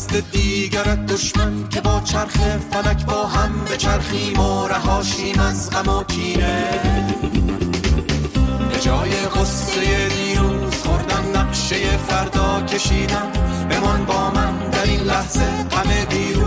دست 0.09 0.33
دیگرت 0.33 1.07
دشمن 1.07 1.69
که 1.69 1.81
با 1.81 2.01
چرخ 2.05 2.37
فلک 2.71 3.07
با 3.07 3.27
هم 3.27 3.65
به 3.65 3.77
چرخیم 3.77 4.41
و 4.41 4.69
رهاشیم 4.69 5.41
از 5.41 5.71
غم 5.71 5.89
و 5.89 6.05
کینه. 6.05 6.81
به 8.73 8.79
جای 8.81 9.11
قصه 9.11 10.09
دیروز 10.09 10.75
خوردن 10.75 11.41
نقشه 11.41 11.97
فردا 11.97 12.61
کشیدن. 12.61 13.33
بمان 13.71 14.05
با 14.05 14.31
من 14.31 14.71
در 14.71 14.85
این 14.85 15.01
لحظه 15.01 15.45
همه 15.73 16.05
دیروز 16.05 16.38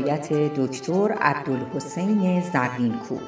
روایت 0.00 0.32
دکتر 0.32 1.12
عبدالحسین 1.20 2.40
زرینکو. 2.40 3.18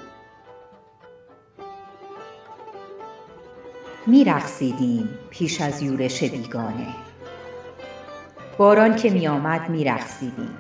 می 4.07 4.25
رقصیدیم 4.25 5.09
پیش 5.31 5.61
از 5.61 5.83
یورش 5.83 6.25
بیگانه. 6.25 6.87
باران 8.59 8.97
که 8.97 9.11
می 9.11 9.29
آمد 9.29 9.71
می 9.71 9.85
رقصیدیم 9.85 10.51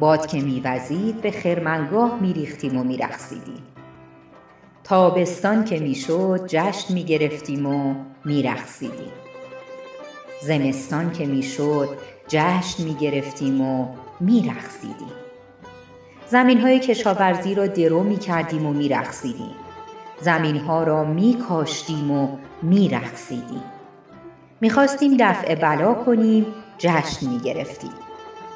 باد 0.00 0.26
که 0.26 0.40
می 0.40 0.60
وزید 0.60 1.20
به 1.20 1.30
خرمنگاه 1.30 2.20
می 2.20 2.32
ریختیم 2.32 2.78
و 2.78 2.84
می 2.84 2.96
رقصیدیم 2.96 3.62
تابستان 4.84 5.64
که 5.64 5.80
می 5.80 5.94
شد 5.94 6.44
جشن 6.46 6.94
می 6.94 7.04
گرفتیم 7.04 7.66
و 7.66 7.94
می 8.24 8.42
رقصیدیم 8.42 9.19
زمستان 10.42 11.12
که 11.12 11.26
می 11.26 11.42
شد 11.42 11.88
جشن 12.28 12.84
می 12.84 12.94
گرفتیم 12.94 13.60
و 13.60 13.88
می 14.20 14.48
رقصیدیم 14.48 15.12
زمین 16.28 16.60
های 16.60 16.80
کشاورزی 16.80 17.54
را 17.54 17.66
درو 17.66 18.02
می 18.02 18.16
کردیم 18.16 18.66
و 18.66 18.72
می 18.72 18.88
رقصیدیم 18.88 19.54
زمین 20.20 20.56
ها 20.56 20.82
را 20.82 21.04
می 21.04 21.34
کاشتیم 21.48 22.10
و 22.10 22.36
می 22.62 22.88
رقصیدیم 22.88 23.62
می 24.60 24.70
خواستیم 24.70 25.16
دفع 25.20 25.54
بلا 25.54 25.94
کنیم 25.94 26.46
جشن 26.78 27.28
می 27.28 27.38
گرفتیم 27.38 27.92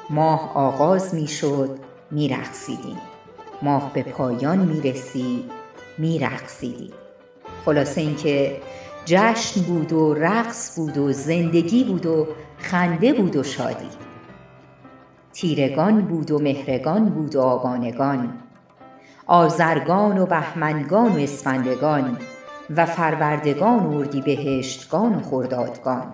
ماه 0.09 0.51
آغاز 0.55 1.15
می 1.15 1.27
شد 1.27 1.79
می 2.11 2.27
رقصیدیم 2.27 2.97
ماه 3.61 3.93
به 3.93 4.03
پایان 4.03 4.57
می 4.57 4.81
رسید 4.81 5.51
می 5.97 6.19
رقصیدیم 6.19 6.93
خلاصه 7.65 8.01
اینکه 8.01 8.61
جشن 9.05 9.61
بود 9.61 9.93
و 9.93 10.13
رقص 10.13 10.79
بود 10.79 10.97
و 10.97 11.11
زندگی 11.11 11.83
بود 11.83 12.05
و 12.05 12.27
خنده 12.57 13.13
بود 13.13 13.35
و 13.35 13.43
شادی. 13.43 13.89
تیرگان 15.33 16.01
بود 16.01 16.31
و 16.31 16.39
مهرگان 16.39 17.09
بود 17.09 17.35
و 17.35 17.41
آبانگان 17.41 18.33
آزرگان 19.27 20.17
و 20.17 20.25
بهمنگان 20.25 21.15
و 21.15 21.19
اسفندگان 21.19 22.17
و 22.69 22.85
فروردگان 22.85 23.79
و 23.79 23.97
اردیبهشتگان 23.97 25.15
و 25.15 25.21
خردادگان. 25.21 26.13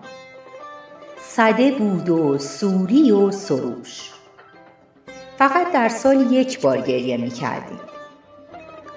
سده 1.19 1.71
بود 1.71 2.09
و 2.09 2.37
سوری 2.37 3.11
و 3.11 3.31
سروش. 3.31 4.11
فقط 5.37 5.73
در 5.73 5.89
سال 5.89 6.31
یک 6.31 6.61
بار 6.61 6.81
گریه 6.81 7.17
می 7.17 7.29
کردیم 7.29 7.79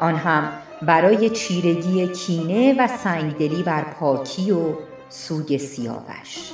آن 0.01 0.15
هم 0.15 0.64
برای 0.87 1.31
چیرگی 1.31 2.09
کینه 2.09 2.75
و 2.79 2.87
سنگدلی 2.87 3.63
بر 3.63 3.85
پاکی 3.85 4.51
و 4.51 4.75
سوگ 5.09 5.57
سیاوش. 5.57 6.51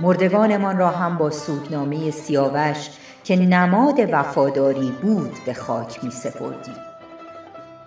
مردگانمان 0.00 0.78
را 0.78 0.90
هم 0.90 1.18
با 1.18 1.30
سوگنامه 1.30 2.10
سیاوش 2.10 2.90
که 3.24 3.36
نماد 3.36 3.98
وفاداری 4.12 4.90
بود 5.02 5.38
به 5.46 5.54
خاک 5.54 6.04
می 6.04 6.10
سپردیم 6.10 6.76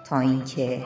تا 0.10 0.20
اینکه 0.20 0.84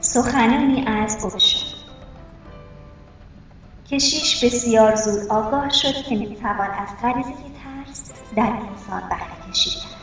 سخنانی 0.00 0.84
از 0.86 1.24
اوشو 1.24 1.58
کشیش 3.90 4.44
بسیار 4.44 4.94
زود 4.94 5.28
آگاه 5.28 5.70
شد 5.70 5.94
که 6.08 6.16
می‌توان 6.16 6.70
از 6.70 6.88
غریزه 7.02 7.30
ترس 7.30 8.12
در 8.36 8.42
انسان 8.42 9.08
بهره 9.08 9.50
کشی 9.50 9.70
کرد. 9.70 10.00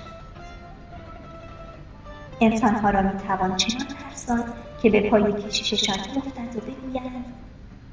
انسانها 2.41 2.89
را 2.89 3.01
می‌توان 3.01 3.55
چنان 3.55 3.87
ترساند 3.87 4.53
که 4.83 4.89
به 4.89 5.09
پای 5.09 5.43
کشیششان 5.43 5.97
بیفتند 5.97 6.55
و 6.55 6.59
بگویند 6.59 7.25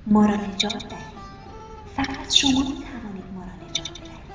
ما 0.07 0.27
را 0.27 0.35
نجات 0.35 0.89
دهید 0.89 1.25
فقط 1.97 2.35
شما 2.35 2.51
می‌توانید 2.51 3.25
ما 3.35 3.43
را 3.43 3.69
نجات 3.71 3.91
بدهید 3.91 4.35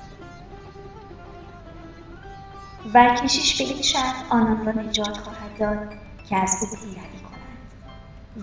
و 2.93 3.15
کشیش 3.15 3.61
به 3.61 3.73
این 3.73 3.81
شرط 3.81 4.15
آنان 4.29 4.65
را 4.65 4.71
نجات 4.81 5.17
خواهد 5.17 5.57
داد 5.59 5.93
که 6.29 6.37
از 6.37 6.57
او 6.61 6.67
پیروی 6.77 7.18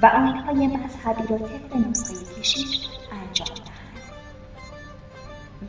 و 0.03 0.07
آیینهای 0.07 0.67
مذهبی 0.67 1.27
را 1.27 1.39
طبق 1.39 1.77
نسخه 1.77 2.41
کشیش 2.41 2.89
انجام 3.13 3.49
دهند. 3.49 4.03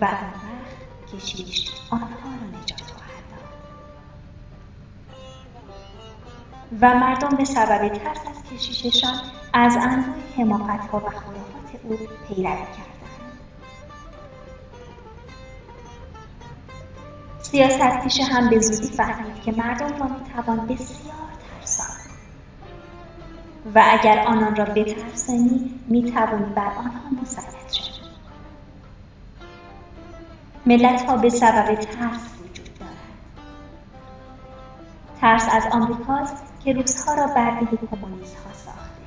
و 0.02 0.06
آن 0.06 0.12
وقت 0.12 1.16
کشیش 1.16 1.72
آنها 1.90 2.08
را 2.08 2.60
نجات 2.60 2.82
خواهد 2.82 3.24
داد. 3.30 3.50
و 6.82 7.00
مردم 7.00 7.38
به 7.38 7.46
سبب 7.46 7.88
ترس 7.88 8.20
از 8.28 8.44
کشیششان 8.54 9.22
از 9.54 9.76
انواع 9.76 10.20
حماقتها 10.38 10.98
و 10.98 11.10
خرافات 11.10 11.70
او 11.84 11.98
پیروی 12.28 12.44
کردند. 12.44 12.88
سیاست 17.42 18.04
پیشه 18.04 18.24
هم 18.24 18.50
به 18.50 18.60
زودی 18.60 18.88
فهمید 18.88 19.42
که 19.42 19.52
مردم 19.52 20.00
را 20.00 20.08
می‌توان 20.08 20.68
بسیار 20.68 21.27
و 23.76 23.84
اگر 23.86 24.20
آنان 24.28 24.56
را 24.56 24.66
بترسانی 24.66 25.80
می‌توانی 25.88 26.54
بر 26.54 26.72
آنها 26.78 27.10
مسلط 27.22 27.74
شوی 27.74 28.08
ملت 30.66 31.02
ها 31.02 31.18
به 31.18 31.30
سبب 31.30 31.76
ترس 31.76 32.30
وجود 32.44 32.70
دارد 32.80 32.92
ترس 35.22 35.50
از 35.52 35.64
آمریکاست 35.72 36.44
که 36.64 36.74
روزها 36.74 37.14
را 37.14 37.28
برده 37.28 37.66
کمونیست 37.66 38.36
ها 38.36 38.54
ساخته 38.54 39.02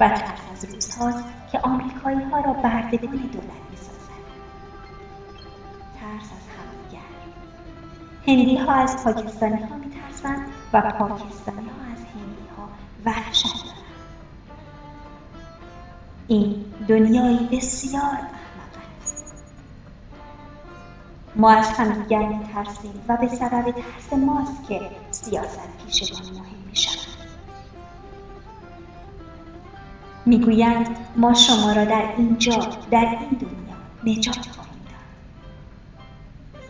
و 0.00 0.08
ترس 0.08 0.40
از 0.52 0.64
روزهاست 0.64 1.24
که 1.52 1.60
آمریکایی 1.60 2.22
ها 2.22 2.40
را 2.40 2.52
بردگان 2.52 3.10
دولت 3.10 3.60
می‌سازد. 3.70 4.20
ترس 6.00 6.30
از 6.32 6.46
همدیگر 6.56 7.10
هندی 8.26 8.56
ها 8.56 8.72
از 8.72 9.04
پاکستانی 9.04 9.62
ها 9.62 9.76
میترسند 9.76 10.46
و 10.72 10.80
پاکستانی 10.80 11.68
ها 11.68 11.92
از 11.92 11.98
هندی 11.98 12.48
ها 12.56 12.68
وحشت 13.04 13.69
این 16.30 16.64
دنیایی 16.88 17.48
بسیار 17.52 18.18
ما 21.36 21.50
از 21.50 21.66
همدیگر 21.68 22.26
میترسیم 22.26 23.04
و 23.08 23.16
به 23.16 23.28
سبب 23.28 23.70
ترس 23.70 24.12
ماست 24.12 24.68
که 24.68 24.80
سیاست 25.10 25.58
پیشگان 25.86 26.22
مهم 26.22 26.68
می‌شوند. 26.68 27.06
می‌گویند 30.26 30.96
ما 31.16 31.34
شما 31.34 31.72
را 31.72 31.84
در 31.84 32.14
اینجا 32.16 32.56
در 32.90 33.18
این 33.20 33.38
دنیا 33.40 34.16
نجات 34.16 34.48
خواهیم 34.50 34.82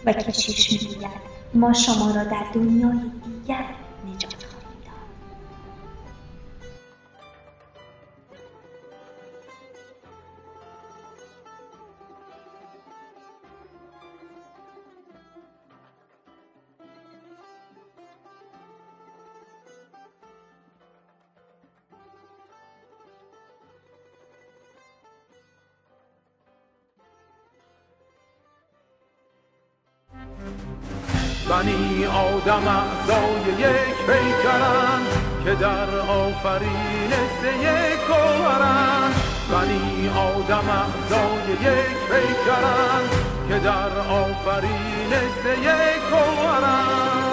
داد. 0.05 0.17
و 0.17 0.23
کشیش 0.23 0.73
می‌گوید 0.73 1.21
ما 1.55 1.73
شما 1.73 2.11
را 2.11 2.25
در 2.25 2.45
دنیای 2.55 3.11
دیگر 3.25 3.65
آفرین 36.41 37.11
سه 37.43 37.97
گوهرن 38.09 39.13
بنی 39.53 40.09
آدم 40.09 40.69
اعضای 40.71 41.53
یک 41.53 41.99
پیکرن 42.11 43.05
که 43.49 43.59
در 43.59 43.99
آفرین 43.99 45.11
سه 45.43 45.57
گوهرن 46.11 47.30